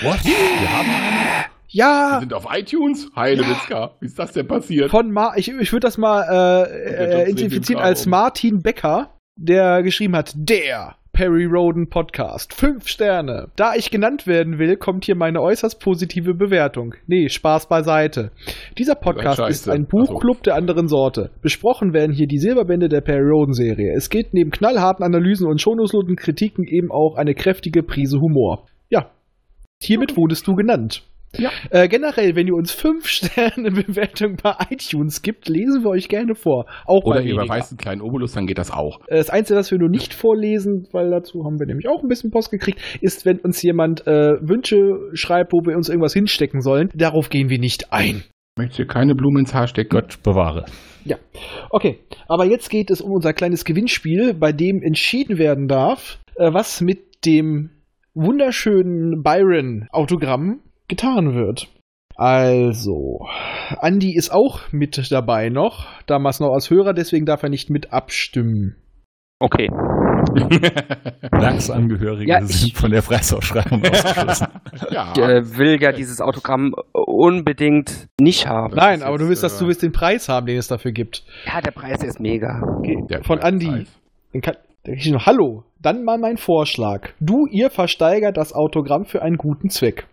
What? 0.04 0.24
Wir 0.26 0.72
haben 0.72 0.88
Wir 0.88 1.46
Ja, 1.70 2.18
sind 2.20 2.34
auf 2.34 2.46
iTunes? 2.52 3.10
Heile 3.16 3.48
Witzka. 3.48 3.96
Wie 4.00 4.06
ist 4.08 4.20
das 4.20 4.34
denn 4.34 4.48
passiert? 4.48 4.92
von 4.92 5.12
Ma 5.12 5.34
ich, 5.36 5.50
ich 5.50 5.72
würde 5.72 5.88
das 5.88 5.98
mal 5.98 6.68
äh, 6.68 7.24
äh, 7.26 7.32
identifizieren 7.32 7.82
als 7.82 8.06
Martin 8.06 8.62
Becker, 8.62 9.18
der 9.38 9.82
geschrieben 9.84 10.16
hat, 10.16 10.34
der 10.36 10.96
Perry 11.14 11.46
Roden 11.46 11.90
Podcast. 11.90 12.54
Fünf 12.54 12.88
Sterne. 12.88 13.50
Da 13.56 13.76
ich 13.76 13.92
genannt 13.92 14.28
werden 14.28 14.60
will, 14.60 14.78
kommt 14.78 15.06
hier 15.06 15.16
meine 15.16 15.42
äußerst 15.42 15.80
positive 15.80 16.34
Bewertung. 16.34 16.96
Nee, 17.06 17.28
Spaß 17.28 17.68
beiseite. 17.68 18.32
Dieser 18.78 18.96
Podcast 18.96 19.40
ist 19.50 19.70
ein. 19.70 19.88
Buchclub 19.88 20.42
der 20.44 20.56
anderen 20.56 20.88
Sorte. 20.88 21.32
Besprochen 21.42 21.94
werden 21.94 22.14
hier 22.14 22.28
die 22.28 22.40
Silberbände 22.40 22.88
der 22.88 23.02
Perry 23.02 23.30
Roden 23.30 23.54
Serie. 23.54 23.94
Es 23.94 24.10
geht 24.10 24.34
neben 24.34 24.52
knallharten 24.52 25.04
Analysen 25.04 25.48
und 25.48 25.60
schonungslosen 25.60 26.16
Kritiken 26.16 26.64
eben 26.64 26.92
auch 26.92 27.16
eine 27.18 27.36
kräftige 27.36 27.84
Prise 27.84 28.20
Humor. 28.20 28.66
Ja. 28.90 29.12
Hiermit 29.82 30.16
wurdest 30.16 30.48
du 30.48 30.56
genannt. 30.56 31.04
Ja. 31.38 31.52
Äh, 31.70 31.88
generell, 31.88 32.36
wenn 32.36 32.48
ihr 32.48 32.56
uns 32.56 32.72
5 32.72 33.08
Sterne 33.08 33.72
Bewertung 33.72 34.38
bei 34.42 34.56
iTunes 34.70 35.22
gibt, 35.22 35.48
lesen 35.48 35.84
wir 35.84 35.90
euch 35.92 36.10
gerne 36.10 36.36
vor. 36.36 36.66
Auch 36.86 37.04
Oder 37.04 37.22
ihr 37.22 37.34
überweist 37.34 37.72
einen 37.72 37.78
kleinen 37.78 38.02
Obolus, 38.02 38.34
dann 38.34 38.48
geht 38.48 38.58
das 38.58 38.72
auch. 38.72 39.00
Äh, 39.08 39.18
Das 39.18 39.30
Einzige, 39.30 39.60
was 39.60 39.72
wir 39.72 39.78
nur 39.78 39.90
nicht 39.90 40.14
vorlesen, 40.14 40.88
weil 40.92 41.10
dazu 41.10 41.44
haben 41.46 41.60
wir 41.60 41.68
nämlich 41.68 41.88
auch 41.88 42.02
ein 42.04 42.08
bisschen 42.08 42.32
Post 42.32 42.52
gekriegt, 42.52 42.80
ist, 43.02 43.26
wenn 43.26 43.40
uns 43.40 43.62
jemand 43.62 44.06
äh, 44.08 44.34
Wünsche 44.42 45.10
schreibt, 45.14 45.54
wo 45.54 45.62
wir 45.66 45.78
uns 45.78 45.90
irgendwas 45.90 46.14
hinstecken 46.14 46.62
sollen. 46.62 46.90
Darauf 46.94 47.30
gehen 47.30 47.50
wir 47.50 47.60
nicht 47.60 47.94
ein. 47.94 48.24
Möchtest 48.58 48.80
du 48.80 48.86
keine 48.86 49.16
Blume 49.16 49.40
ins 49.40 49.54
Haar 49.54 49.68
stecken? 49.68 49.90
Gott 49.90 50.22
bewahre. 50.24 50.66
Okay, 51.70 52.00
aber 52.28 52.46
jetzt 52.46 52.70
geht 52.70 52.92
es 52.92 53.02
um 53.02 53.12
unser 53.12 53.34
kleines 53.34 53.66
Gewinnspiel, 53.66 54.34
bei 54.34 54.52
dem 54.52 54.82
entschieden 54.84 55.38
werden 55.38 55.68
darf, 55.68 56.20
äh, 56.36 56.54
was 56.54 56.82
mit 56.82 57.26
dem 57.26 57.70
wunderschönen 58.14 59.24
Byron-Autogramm 59.24 60.60
getan 60.92 61.34
wird. 61.34 61.68
Also, 62.16 63.26
Andy 63.82 64.16
ist 64.16 64.32
auch 64.32 64.72
mit 64.72 65.12
dabei 65.12 65.50
noch, 65.50 65.88
damals 66.06 66.40
noch 66.40 66.52
als 66.54 66.70
Hörer, 66.70 66.94
deswegen 66.94 67.26
darf 67.26 67.42
er 67.42 67.50
nicht 67.50 67.70
mit 67.72 67.94
abstimmen. 67.94 68.76
Okay. 69.40 69.70
Werksangehörige 71.32 72.30
Ja, 72.30 72.42
sind 72.46 72.78
von 72.78 72.92
der 72.92 73.02
Preisausschreibung 73.02 73.82
ausgeschlossen. 73.90 74.48
ja. 74.92 75.14
Ich 75.16 75.22
äh, 75.24 75.58
will 75.58 75.82
ja 75.82 75.92
dieses 75.94 76.22
Autogramm 76.22 76.76
unbedingt 76.94 78.08
nicht 78.20 78.46
haben. 78.48 78.76
Nein, 78.76 79.02
aber 79.02 79.18
du 79.18 79.28
willst, 79.30 79.42
dass 79.44 79.58
du 79.58 79.66
willst 79.66 79.82
den 79.82 79.94
Preis 79.94 80.30
haben, 80.30 80.46
den 80.46 80.58
es 80.58 80.68
dafür 80.68 80.92
gibt. 80.92 81.24
Ja, 81.48 81.60
der 81.62 81.72
Preis 81.72 82.04
ist 82.04 82.20
mega. 82.20 82.62
Okay. 82.78 82.98
Der 83.10 83.24
Von. 83.24 83.40
Andy. 83.40 83.88
Kann, 84.42 84.56
Hallo, 85.26 85.64
dann 85.80 86.04
mal 86.04 86.18
mein 86.20 86.38
Vorschlag. 86.38 87.10
Du, 87.20 87.48
ihr 87.48 87.70
versteigert 87.72 88.38
das 88.38 88.54
Autogramm 88.54 89.06
für 89.06 89.22
einen 89.24 89.38
guten 89.38 89.70
Zweck. 89.70 90.08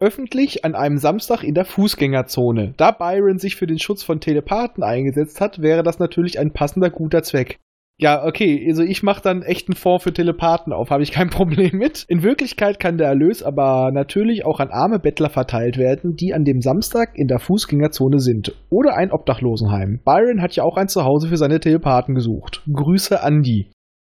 Öffentlich 0.00 0.64
an 0.64 0.74
einem 0.74 0.98
Samstag 0.98 1.44
in 1.44 1.54
der 1.54 1.64
Fußgängerzone. 1.64 2.74
Da 2.76 2.90
Byron 2.90 3.38
sich 3.38 3.56
für 3.56 3.66
den 3.66 3.78
Schutz 3.78 4.02
von 4.02 4.20
Telepathen 4.20 4.82
eingesetzt 4.82 5.40
hat, 5.40 5.62
wäre 5.62 5.82
das 5.82 5.98
natürlich 5.98 6.38
ein 6.38 6.52
passender 6.52 6.90
guter 6.90 7.22
Zweck. 7.22 7.58
Ja, 8.00 8.24
okay, 8.24 8.64
also 8.66 8.82
ich 8.82 9.02
mache 9.02 9.20
dann 9.20 9.42
echt 9.42 9.68
einen 9.68 9.76
Fonds 9.76 10.04
für 10.04 10.12
Telepathen 10.12 10.72
auf, 10.72 10.88
habe 10.88 11.02
ich 11.02 11.12
kein 11.12 11.28
Problem 11.30 11.76
mit. 11.76 12.06
In 12.08 12.22
Wirklichkeit 12.22 12.80
kann 12.80 12.96
der 12.96 13.08
Erlös 13.08 13.42
aber 13.42 13.90
natürlich 13.92 14.46
auch 14.46 14.58
an 14.58 14.70
arme 14.70 14.98
Bettler 14.98 15.28
verteilt 15.28 15.76
werden, 15.76 16.16
die 16.16 16.32
an 16.32 16.44
dem 16.44 16.62
Samstag 16.62 17.10
in 17.14 17.28
der 17.28 17.38
Fußgängerzone 17.38 18.18
sind. 18.18 18.56
Oder 18.70 18.96
ein 18.96 19.12
Obdachlosenheim. 19.12 20.00
Byron 20.02 20.40
hat 20.40 20.56
ja 20.56 20.64
auch 20.64 20.78
ein 20.78 20.88
Zuhause 20.88 21.28
für 21.28 21.36
seine 21.36 21.60
Telepathen 21.60 22.14
gesucht. 22.14 22.62
Grüße 22.72 23.20
Andy. 23.22 23.70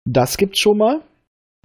Das 0.04 0.36
gibt's 0.36 0.60
schon 0.60 0.78
mal. 0.78 1.00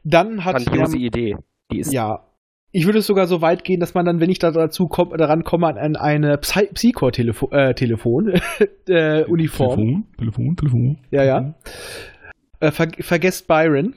Dann 0.03 0.43
hat 0.43 0.65
Grandiose 0.65 0.97
Idee. 0.97 1.35
Die 1.71 1.79
ist 1.79 1.93
ja. 1.93 2.23
Ich 2.71 2.85
würde 2.85 3.01
sogar 3.01 3.27
so 3.27 3.41
weit 3.41 3.63
gehen, 3.63 3.79
dass 3.79 3.93
man 3.93 4.05
dann, 4.05 4.19
wenn 4.19 4.29
ich 4.29 4.39
da 4.39 4.51
dazu 4.51 4.87
komm, 4.87 5.09
daran 5.17 5.43
komme, 5.43 5.67
an 5.67 5.95
eine 5.95 6.37
Psy 6.37 6.67
Psychor-Telefon 6.73 7.51
äh, 7.51 7.73
Telefon, 7.73 8.33
äh, 8.87 9.23
Uniform. 9.23 9.75
Telefon, 9.75 10.07
Telefon, 10.17 10.55
Telefon. 10.55 10.97
Ja, 11.11 11.23
ja. 11.23 11.53
Äh, 12.59 12.71
ver 12.71 12.87
vergesst 12.99 13.47
Byron. 13.47 13.95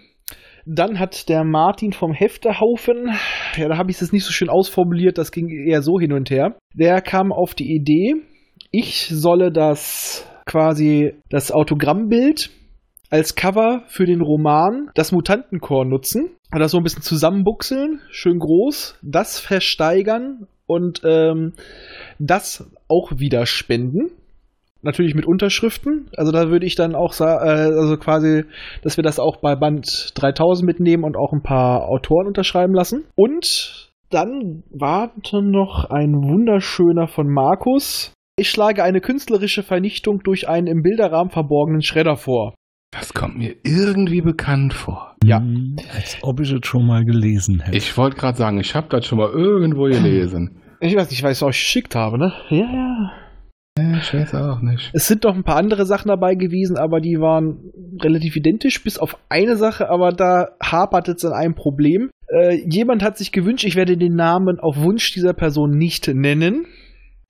Dann 0.66 1.00
hat 1.00 1.28
der 1.28 1.42
Martin 1.42 1.92
vom 1.92 2.12
Heftehaufen, 2.12 3.10
ja, 3.56 3.68
da 3.68 3.78
habe 3.78 3.90
ich 3.90 4.00
es 4.00 4.12
nicht 4.12 4.24
so 4.24 4.30
schön 4.30 4.50
ausformuliert, 4.50 5.18
das 5.18 5.32
ging 5.32 5.48
eher 5.48 5.82
so 5.82 5.98
hin 5.98 6.12
und 6.12 6.30
her. 6.30 6.56
Der 6.74 7.00
kam 7.00 7.32
auf 7.32 7.54
die 7.54 7.74
Idee, 7.74 8.16
ich 8.70 9.08
solle 9.08 9.50
das 9.50 10.28
quasi 10.46 11.14
das 11.28 11.50
Autogrammbild 11.50 12.50
als 13.10 13.34
Cover 13.34 13.82
für 13.88 14.06
den 14.06 14.20
Roman 14.20 14.90
Das 14.94 15.12
Mutantenchor 15.12 15.84
nutzen. 15.84 16.30
Das 16.50 16.70
so 16.70 16.78
ein 16.78 16.84
bisschen 16.84 17.02
zusammenbuchseln, 17.02 18.00
schön 18.10 18.38
groß, 18.38 18.98
das 19.02 19.38
versteigern 19.38 20.46
und 20.66 21.02
ähm, 21.04 21.52
das 22.18 22.70
auch 22.88 23.12
wieder 23.18 23.46
spenden. 23.46 24.12
Natürlich 24.82 25.14
mit 25.14 25.26
Unterschriften. 25.26 26.08
Also 26.16 26.32
da 26.32 26.48
würde 26.48 26.64
ich 26.64 26.74
dann 26.74 26.94
auch 26.94 27.12
sagen, 27.12 27.46
äh, 27.46 27.78
also 27.78 27.96
quasi, 27.98 28.44
dass 28.82 28.96
wir 28.96 29.04
das 29.04 29.18
auch 29.18 29.36
bei 29.36 29.54
Band 29.54 30.12
3000 30.14 30.66
mitnehmen 30.66 31.04
und 31.04 31.16
auch 31.16 31.32
ein 31.32 31.42
paar 31.42 31.88
Autoren 31.88 32.26
unterschreiben 32.26 32.72
lassen. 32.72 33.04
Und 33.14 33.90
dann 34.08 34.62
warte 34.70 35.42
noch 35.42 35.84
ein 35.90 36.14
wunderschöner 36.14 37.08
von 37.08 37.28
Markus. 37.28 38.12
Ich 38.36 38.50
schlage 38.50 38.82
eine 38.82 39.00
künstlerische 39.00 39.62
Vernichtung 39.62 40.22
durch 40.22 40.48
einen 40.48 40.66
im 40.66 40.82
Bilderrahmen 40.82 41.30
verborgenen 41.30 41.82
Schredder 41.82 42.16
vor. 42.16 42.54
Das 42.92 43.14
kommt 43.14 43.38
mir 43.38 43.54
irgendwie 43.62 44.20
bekannt 44.20 44.74
vor. 44.74 45.14
Ja. 45.22 45.38
Hm, 45.38 45.76
Als 45.94 46.18
ob 46.22 46.40
ich 46.40 46.50
es 46.50 46.66
schon 46.66 46.86
mal 46.86 47.04
gelesen 47.04 47.60
hätte. 47.60 47.76
Ich 47.76 47.96
wollte 47.96 48.16
gerade 48.16 48.36
sagen, 48.36 48.58
ich 48.58 48.74
habe 48.74 48.88
das 48.90 49.06
schon 49.06 49.18
mal 49.18 49.30
irgendwo 49.30 49.84
gelesen. 49.84 50.60
Ich 50.80 50.96
weiß 50.96 51.10
nicht, 51.10 51.22
weil 51.22 51.32
ich 51.32 51.38
es 51.38 51.42
euch 51.42 51.58
geschickt 51.58 51.94
habe, 51.94 52.18
ne? 52.18 52.32
Ja, 52.48 52.56
ja. 52.58 53.12
Ich 53.98 54.12
weiß 54.12 54.34
auch 54.34 54.60
nicht. 54.60 54.90
Es 54.92 55.06
sind 55.06 55.24
noch 55.24 55.34
ein 55.34 55.44
paar 55.44 55.56
andere 55.56 55.86
Sachen 55.86 56.08
dabei 56.08 56.34
gewesen, 56.34 56.76
aber 56.76 57.00
die 57.00 57.20
waren 57.20 57.70
relativ 58.02 58.36
identisch, 58.36 58.82
bis 58.82 58.98
auf 58.98 59.16
eine 59.28 59.56
Sache, 59.56 59.88
aber 59.88 60.10
da 60.10 60.48
hapert 60.62 61.08
es 61.08 61.24
an 61.24 61.32
einem 61.32 61.54
Problem. 61.54 62.10
Äh, 62.28 62.62
jemand 62.68 63.02
hat 63.02 63.16
sich 63.16 63.30
gewünscht, 63.32 63.64
ich 63.64 63.76
werde 63.76 63.96
den 63.96 64.14
Namen 64.16 64.58
auf 64.58 64.76
Wunsch 64.78 65.12
dieser 65.12 65.32
Person 65.32 65.70
nicht 65.70 66.08
nennen, 66.08 66.66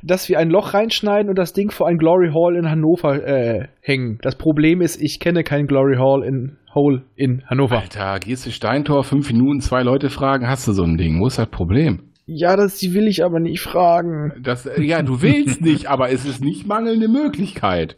dass 0.03 0.29
wir 0.29 0.39
ein 0.39 0.51
Loch 0.51 0.75
reinschneiden 0.75 1.29
und 1.29 1.37
das 1.37 1.53
Ding 1.53 1.71
vor 1.71 1.89
ein 1.89 1.99
Glory 1.99 2.31
Hall 2.33 2.57
in 2.57 2.71
Hannover 2.71 3.27
äh, 3.27 3.69
hängen. 3.81 4.19
Das 4.23 4.37
Problem 4.37 4.81
ist, 4.81 5.01
ich 5.01 5.21
kenne 5.21 5.45
kein 5.45 5.67
Glory 5.67 5.97
Hall 5.97 6.23
in 6.23 6.57
Hole 6.75 7.03
in 7.17 7.43
Hannover. 7.47 7.79
Alter, 7.79 8.19
gehst 8.21 8.47
du 8.47 8.51
Steintor, 8.51 9.05
fünf 9.05 9.31
Minuten, 9.33 9.61
zwei 9.61 9.83
Leute 9.83 10.11
fragen, 10.11 10.49
hast 10.49 10.69
du 10.69 10.73
so 10.73 10.85
ein 10.85 10.97
Ding. 10.97 11.21
Wo 11.21 11.27
ist 11.27 11.39
das 11.39 11.49
Problem? 11.49 12.11
Ja, 12.27 12.57
das 12.57 12.81
will 12.83 13.09
ich 13.09 13.25
aber 13.25 13.41
nicht 13.41 13.61
fragen. 13.61 14.33
Das, 14.43 14.67
äh, 14.67 14.81
ja, 14.83 15.03
du 15.03 15.21
willst 15.21 15.61
nicht, 15.63 15.87
aber 15.89 16.11
es 16.11 16.25
ist 16.25 16.43
nicht 16.43 16.67
mangelnde 16.67 17.09
Möglichkeit. 17.09 17.97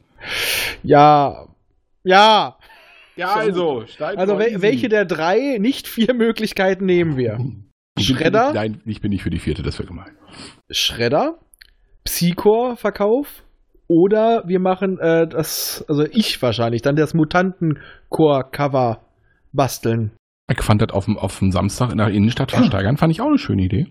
Ja, 0.83 1.49
ja. 2.03 2.57
Ja, 3.15 3.35
also, 3.35 3.85
Steintor. 3.87 4.19
Also 4.19 4.38
wel 4.38 4.62
welche 4.62 4.88
der 4.88 5.05
drei, 5.05 5.59
nicht 5.59 5.87
vier 5.87 6.15
Möglichkeiten 6.15 6.87
nehmen 6.87 7.19
wir? 7.19 7.38
Schredder? 7.99 8.53
Nein, 8.55 8.81
ich 8.87 9.03
bin 9.03 9.11
nicht 9.11 9.23
für 9.23 9.29
die 9.29 9.38
vierte, 9.38 9.62
das 9.62 9.79
wäre 9.79 9.88
gemein. 9.88 10.17
Schredder, 10.71 11.38
Psychor-Verkauf 12.05 13.45
oder 13.88 14.45
wir 14.47 14.61
machen 14.61 14.99
äh, 14.99 15.27
das, 15.29 15.85
also 15.88 16.05
ich 16.05 16.41
wahrscheinlich, 16.41 16.83
dann 16.83 16.97
das 16.97 17.15
Mutanten-Core-Cover 17.15 19.01
basteln. 19.53 20.12
Ich 20.51 20.62
fand 20.62 20.83
das 20.83 20.91
auf 20.91 21.05
dem, 21.07 21.17
auf 21.17 21.38
dem 21.38 21.51
Samstag 21.51 21.91
in 21.91 21.99
der 21.99 22.09
Innenstadt 22.09 22.53
versteigern, 22.53 22.97
fand 22.97 23.12
ich 23.12 23.21
auch 23.21 23.29
eine 23.29 23.38
schöne 23.38 23.62
Idee. 23.62 23.87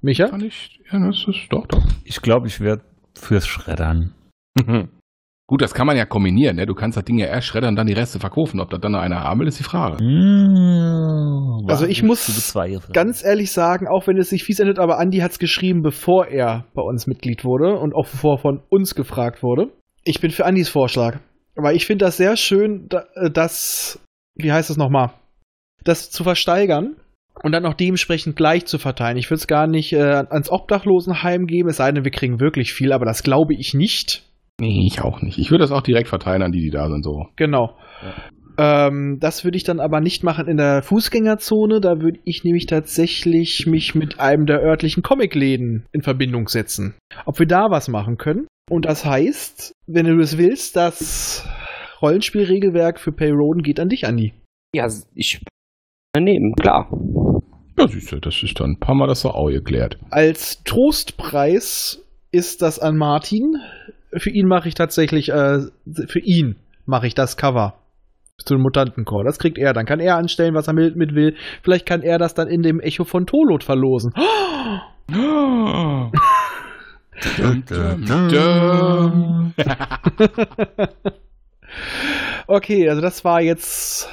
Micha? 0.00 0.28
Fand 0.28 0.42
ich, 0.42 0.80
ja, 0.90 0.98
das 0.98 1.24
ist 1.28 1.46
doch, 1.50 1.66
doch. 1.66 1.84
Ich 2.04 2.22
glaube, 2.22 2.48
ich 2.48 2.60
werde 2.60 2.82
fürs 3.14 3.46
Schreddern. 3.46 4.14
Gut, 5.48 5.60
das 5.60 5.74
kann 5.74 5.86
man 5.86 5.96
ja 5.96 6.06
kombinieren, 6.06 6.56
ne? 6.56 6.66
Du 6.66 6.74
kannst 6.74 6.96
das 6.96 7.04
Ding 7.04 7.18
ja 7.18 7.26
erst 7.26 7.46
schreddern 7.48 7.70
und 7.70 7.76
dann 7.76 7.86
die 7.86 7.92
Reste 7.92 8.18
verkaufen. 8.20 8.60
Ob 8.60 8.70
das 8.70 8.80
dann 8.80 8.92
noch 8.92 9.00
einer 9.00 9.20
haben 9.20 9.40
will, 9.40 9.48
ist 9.48 9.58
die 9.58 9.64
Frage. 9.64 9.98
Hm, 10.02 11.66
Also 11.68 11.86
ich 11.86 12.02
muss. 12.02 12.26
Ganz 12.92 13.24
ehrlich 13.24 13.50
sagen, 13.52 13.86
auch 13.88 14.06
wenn 14.06 14.16
es 14.18 14.30
sich 14.30 14.44
fies 14.44 14.60
endet, 14.60 14.78
aber 14.78 14.98
Andi 14.98 15.18
hat 15.18 15.32
es 15.32 15.38
geschrieben, 15.38 15.82
bevor 15.82 16.26
er 16.26 16.66
bei 16.74 16.82
uns 16.82 17.06
Mitglied 17.06 17.44
wurde 17.44 17.78
und 17.78 17.94
auch 17.94 18.08
bevor 18.08 18.38
von 18.38 18.62
uns 18.70 18.94
gefragt 18.94 19.42
wurde. 19.42 19.68
Ich 20.04 20.20
bin 20.20 20.30
für 20.30 20.44
Andis 20.46 20.68
Vorschlag. 20.68 21.18
Aber 21.56 21.74
ich 21.74 21.86
finde 21.86 22.04
das 22.06 22.16
sehr 22.16 22.36
schön, 22.36 22.86
da- 22.88 23.04
äh, 23.14 23.30
das, 23.30 24.00
wie 24.36 24.52
heißt 24.52 24.70
das 24.70 24.76
nochmal, 24.78 25.10
das 25.84 26.10
zu 26.10 26.24
versteigern 26.24 26.96
und 27.42 27.52
dann 27.52 27.66
auch 27.66 27.74
dementsprechend 27.74 28.36
gleich 28.36 28.64
zu 28.66 28.78
verteilen. 28.78 29.16
Ich 29.18 29.28
würde 29.28 29.40
es 29.40 29.46
gar 29.46 29.66
nicht 29.66 29.92
äh, 29.92 30.00
ans 30.30 30.50
Obdachlosenheim 30.50 31.46
geben, 31.46 31.68
es 31.68 31.76
sei 31.76 31.92
denn, 31.92 32.04
wir 32.04 32.10
kriegen 32.10 32.40
wirklich 32.40 32.72
viel, 32.72 32.92
aber 32.92 33.04
das 33.04 33.22
glaube 33.22 33.54
ich 33.54 33.74
nicht. 33.74 34.24
Nee, 34.62 34.86
ich 34.86 35.00
auch 35.00 35.22
nicht. 35.22 35.38
Ich 35.38 35.50
würde 35.50 35.64
das 35.64 35.72
auch 35.72 35.82
direkt 35.82 36.06
verteilen 36.06 36.40
an 36.40 36.52
die, 36.52 36.60
die 36.60 36.70
da 36.70 36.88
sind, 36.88 37.02
so. 37.02 37.26
Genau. 37.34 37.76
Ähm, 38.56 39.18
das 39.18 39.42
würde 39.42 39.56
ich 39.56 39.64
dann 39.64 39.80
aber 39.80 40.00
nicht 40.00 40.22
machen 40.22 40.46
in 40.46 40.56
der 40.56 40.84
Fußgängerzone. 40.84 41.80
Da 41.80 42.00
würde 42.00 42.20
ich 42.22 42.44
nämlich 42.44 42.66
tatsächlich 42.66 43.66
mich 43.66 43.96
mit 43.96 44.20
einem 44.20 44.46
der 44.46 44.62
örtlichen 44.62 45.02
Comicläden 45.02 45.84
in 45.90 46.02
Verbindung 46.02 46.46
setzen. 46.46 46.94
Ob 47.26 47.40
wir 47.40 47.46
da 47.46 47.70
was 47.70 47.88
machen 47.88 48.18
können. 48.18 48.46
Und 48.70 48.84
das 48.84 49.04
heißt, 49.04 49.72
wenn 49.88 50.06
du 50.06 50.20
es 50.20 50.38
willst, 50.38 50.76
das 50.76 51.44
Rollenspielregelwerk 52.00 53.00
für 53.00 53.10
Payroden 53.10 53.64
geht 53.64 53.80
an 53.80 53.88
dich, 53.88 54.06
Andi. 54.06 54.32
Ja, 54.76 54.86
ich 55.16 55.40
nehmen, 56.16 56.54
klar. 56.54 56.88
Ja, 57.76 57.88
siehst 57.88 58.12
du, 58.12 58.20
das 58.20 58.40
ist 58.44 58.60
dann 58.60 58.74
ein 58.74 58.78
paar 58.78 58.94
Mal 58.94 59.08
das 59.08 59.22
so 59.22 59.30
auch 59.30 59.48
geklärt. 59.48 59.98
Als 60.10 60.62
Trostpreis 60.62 62.00
ist 62.30 62.62
das 62.62 62.78
an 62.78 62.96
Martin. 62.96 63.56
Für 64.16 64.30
ihn 64.30 64.46
mache 64.46 64.68
ich 64.68 64.74
tatsächlich, 64.74 65.30
äh, 65.30 65.60
für 66.06 66.18
ihn 66.18 66.56
mache 66.86 67.06
ich 67.06 67.14
das 67.14 67.36
Cover 67.36 67.74
zu 68.38 68.54
dem 68.54 68.62
Mutantenchor. 68.62 69.24
Das 69.24 69.38
kriegt 69.38 69.56
er. 69.58 69.72
Dann 69.72 69.86
kann 69.86 70.00
er 70.00 70.16
anstellen, 70.16 70.54
was 70.54 70.66
er 70.66 70.72
mit, 70.74 70.96
mit 70.96 71.14
will. 71.14 71.36
Vielleicht 71.62 71.86
kann 71.86 72.02
er 72.02 72.18
das 72.18 72.34
dann 72.34 72.48
in 72.48 72.62
dem 72.62 72.80
Echo 72.80 73.04
von 73.04 73.26
Tolot 73.26 73.62
verlosen. 73.64 74.12
Dun, 77.36 77.64
dun, 77.68 78.04
dun. 78.28 79.54
Okay, 82.46 82.88
also 82.88 83.00
das 83.00 83.24
war 83.24 83.40
jetzt 83.40 84.08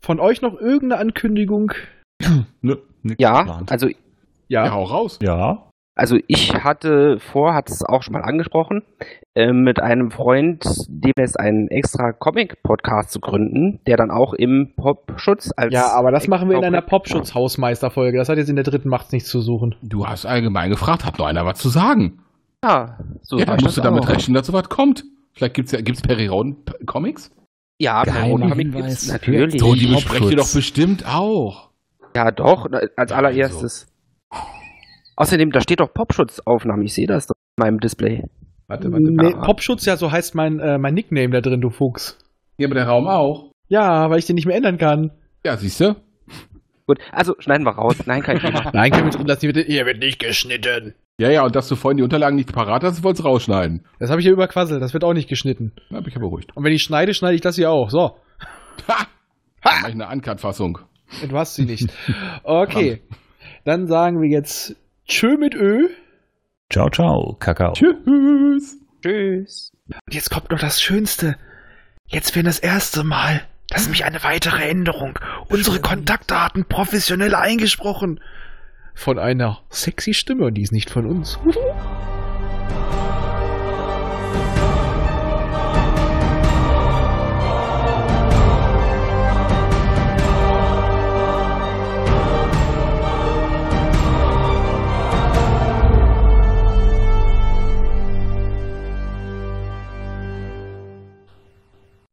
von 0.00 0.20
euch 0.20 0.42
noch 0.42 0.54
irgendeine 0.60 0.98
Ankündigung. 1.00 1.72
Nö, 2.60 2.76
Ja, 3.18 3.40
geplant. 3.42 3.72
also, 3.72 3.88
Ja, 4.48 4.66
Ja. 4.66 4.72
hau 4.72 4.84
raus. 4.84 5.18
ja. 5.22 5.62
Also 5.96 6.18
ich 6.26 6.52
hatte 6.54 7.18
vor, 7.18 7.54
hat 7.54 7.70
es 7.70 7.82
auch 7.82 8.02
schon 8.02 8.12
mal 8.12 8.20
angesprochen, 8.20 8.82
äh, 9.34 9.52
mit 9.52 9.80
einem 9.80 10.10
Freund 10.10 10.62
demnächst 10.88 11.40
einen 11.40 11.68
extra 11.68 12.12
Comic-Podcast 12.12 13.10
zu 13.10 13.18
gründen, 13.18 13.80
der 13.86 13.96
dann 13.96 14.10
auch 14.10 14.34
im 14.34 14.74
Popschutz 14.76 15.52
als. 15.56 15.72
Ja, 15.72 15.92
aber 15.92 16.12
das 16.12 16.28
machen 16.28 16.50
wir 16.50 16.58
in 16.58 16.64
einer 16.64 16.82
Popschutz-Hausmeister-Folge. 16.82 18.18
Das 18.18 18.28
hat 18.28 18.36
jetzt 18.36 18.50
in 18.50 18.56
der 18.56 18.64
dritten 18.64 18.90
Macht 18.90 19.12
nichts 19.12 19.30
zu 19.30 19.40
suchen. 19.40 19.74
Du 19.82 20.06
hast 20.06 20.26
allgemein 20.26 20.70
gefragt, 20.70 21.06
hat 21.06 21.18
noch 21.18 21.26
einer 21.26 21.46
was 21.46 21.58
zu 21.58 21.70
sagen? 21.70 22.20
Ja, 22.62 22.98
so 23.22 23.38
ja, 23.38 23.46
dann 23.46 23.60
musst 23.62 23.78
du 23.78 23.80
damit 23.80 24.04
auch. 24.04 24.08
rechnen, 24.10 24.34
dass 24.34 24.46
sowas 24.46 24.68
kommt. 24.68 25.04
Vielleicht 25.32 25.54
gibt's 25.54 25.72
ja, 25.72 25.80
gibt's 25.80 26.02
Perry-Roden 26.02 26.56
Comics? 26.84 27.30
Ja, 27.78 28.04
Geheimer 28.04 28.24
Corona 28.24 28.48
Comic 28.50 28.66
Hinweis 28.66 28.86
gibt's 28.86 29.06
für 29.06 29.12
natürlich. 29.12 29.60
So, 29.60 29.74
die 29.74 29.86
besprecht 29.86 30.30
ihr 30.30 30.36
doch 30.36 30.52
bestimmt 30.52 31.06
auch. 31.06 31.70
Ja, 32.14 32.30
doch, 32.30 32.68
als 32.96 33.10
Ja, 33.10 33.16
allererstes. 33.16 33.86
Außerdem, 35.16 35.50
da 35.50 35.60
steht 35.60 35.80
doch 35.80 35.92
Popschutzaufnahme. 35.92 36.84
Ich 36.84 36.94
sehe 36.94 37.06
das 37.06 37.26
doch 37.26 37.34
in 37.56 37.64
meinem 37.64 37.80
Display. 37.80 38.22
Warte, 38.68 38.90
warte, 38.92 39.04
Nee, 39.04 39.16
warte. 39.34 39.38
Popschutz, 39.46 39.86
ja, 39.86 39.96
so 39.96 40.12
heißt 40.12 40.34
mein, 40.34 40.58
äh, 40.60 40.78
mein 40.78 40.94
Nickname 40.94 41.30
da 41.30 41.40
drin, 41.40 41.60
du 41.60 41.70
Fuchs. 41.70 42.18
Ja, 42.58 42.66
aber 42.68 42.74
der 42.74 42.86
Raum 42.86 43.06
auch. 43.06 43.50
Ja, 43.68 44.10
weil 44.10 44.18
ich 44.18 44.26
den 44.26 44.34
nicht 44.34 44.46
mehr 44.46 44.56
ändern 44.56 44.78
kann. 44.78 45.10
Ja, 45.44 45.56
siehst 45.56 45.80
du? 45.80 45.96
Gut, 46.86 46.98
also 47.12 47.34
schneiden 47.38 47.64
wir 47.66 47.72
raus. 47.72 47.96
Nein, 48.06 48.22
kein 48.22 48.38
Thema. 48.38 48.70
Nein, 48.72 48.92
können 48.92 49.06
wir 49.06 49.10
drin 49.10 49.26
lassen. 49.26 49.40
Hier 49.40 49.54
wird, 49.54 49.66
hier 49.66 49.86
wird 49.86 49.98
nicht 49.98 50.18
geschnitten. 50.18 50.94
Ja, 51.18 51.30
ja, 51.30 51.44
und 51.44 51.56
dass 51.56 51.68
du 51.68 51.76
vorhin 51.76 51.96
die 51.96 52.02
Unterlagen 52.02 52.36
nicht 52.36 52.52
parat 52.52 52.84
hast, 52.84 53.02
wolltest 53.02 53.24
du 53.24 53.28
rausschneiden. 53.28 53.84
Das 53.98 54.10
habe 54.10 54.20
ich 54.20 54.26
ja 54.26 54.32
überquasselt. 54.32 54.82
Das 54.82 54.92
wird 54.92 55.02
auch 55.02 55.14
nicht 55.14 55.28
geschnitten. 55.28 55.72
Da 55.90 55.98
bin 56.00 56.08
ich 56.08 56.14
ja 56.14 56.20
beruhigt. 56.20 56.54
Und 56.56 56.62
wenn 56.64 56.72
ich 56.72 56.82
schneide, 56.82 57.14
schneide 57.14 57.34
ich 57.34 57.40
das 57.40 57.56
hier 57.56 57.70
auch. 57.70 57.90
So. 57.90 58.16
Ha! 58.88 59.06
Dann 59.62 59.74
mach 59.82 59.88
ich 59.88 59.94
eine 59.94 60.08
Uncut-Fassung. 60.08 60.78
Du 61.28 61.36
hast 61.36 61.54
sie 61.54 61.64
nicht. 61.64 61.88
Okay. 62.44 63.02
Dann 63.64 63.86
sagen 63.86 64.20
wir 64.20 64.28
jetzt 64.28 64.76
Tschö 65.08 65.36
mit 65.36 65.54
Ö. 65.54 65.88
Ciao, 66.70 66.90
ciao, 66.90 67.36
Kakao. 67.38 67.72
Tschüss. 67.74 68.76
Tschüss. 69.02 69.72
Und 69.88 70.14
jetzt 70.14 70.30
kommt 70.30 70.50
noch 70.50 70.58
das 70.58 70.82
Schönste. 70.82 71.36
Jetzt 72.06 72.32
für 72.32 72.42
das 72.42 72.58
erste 72.58 73.04
Mal. 73.04 73.42
Das 73.68 73.82
ist 73.82 73.86
nämlich 73.86 74.04
eine 74.04 74.22
weitere 74.24 74.68
Änderung. 74.68 75.18
Unsere 75.48 75.80
Kontaktdaten 75.80 76.64
professionell 76.64 77.34
eingesprochen. 77.34 78.20
Von 78.94 79.18
einer 79.18 79.60
sexy 79.70 80.14
Stimme 80.14 80.46
und 80.46 80.54
die 80.54 80.62
ist 80.62 80.72
nicht 80.72 80.90
von 80.90 81.06
uns. 81.06 81.38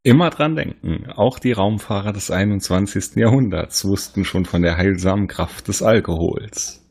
Immer 0.05 0.31
dran 0.31 0.57
denken, 0.57 1.09
auch 1.15 1.39
die 1.39 1.53
Raumfahrer 1.53 2.11
des 2.11 2.29
21. 2.29 3.15
Jahrhunderts 3.15 3.85
wussten 3.85 4.25
schon 4.25 4.43
von 4.43 4.61
der 4.61 4.75
heilsamen 4.75 5.29
Kraft 5.29 5.69
des 5.69 5.81
Alkohols. 5.81 6.81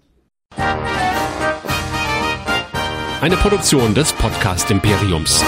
Eine 3.20 3.36
Produktion 3.36 3.94
des 3.94 4.14
Podcast 4.14 4.70
Imperiums. 4.70 5.44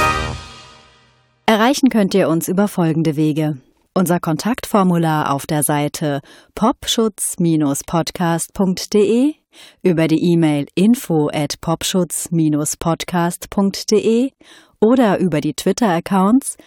Erreichen 1.46 1.88
könnt 1.88 2.12
ihr 2.12 2.28
uns 2.28 2.48
über 2.48 2.68
folgende 2.68 3.16
Wege. 3.16 3.56
Unser 3.94 4.20
Kontaktformular 4.20 5.32
auf 5.32 5.46
der 5.46 5.62
Seite 5.62 6.20
popschutz-podcast.de, 6.54 9.36
über 9.82 10.06
die 10.06 10.22
E-Mail 10.32 10.66
info 10.74 11.30
at 11.32 11.62
popschutz-podcast.de 11.62 14.32
oder 14.80 15.18
über 15.18 15.40
die 15.40 15.54
Twitter-Accounts 15.54 16.58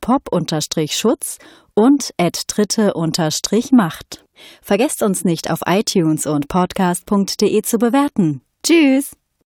pop-schutz 0.00 1.38
und 1.74 2.10
dritte-macht. 2.46 4.24
Vergesst 4.62 5.02
uns 5.02 5.24
nicht 5.24 5.50
auf 5.50 5.60
iTunes 5.66 6.26
und 6.26 6.48
podcast.de 6.48 7.62
zu 7.62 7.78
bewerten. 7.78 8.42
Tschüss! 8.64 9.16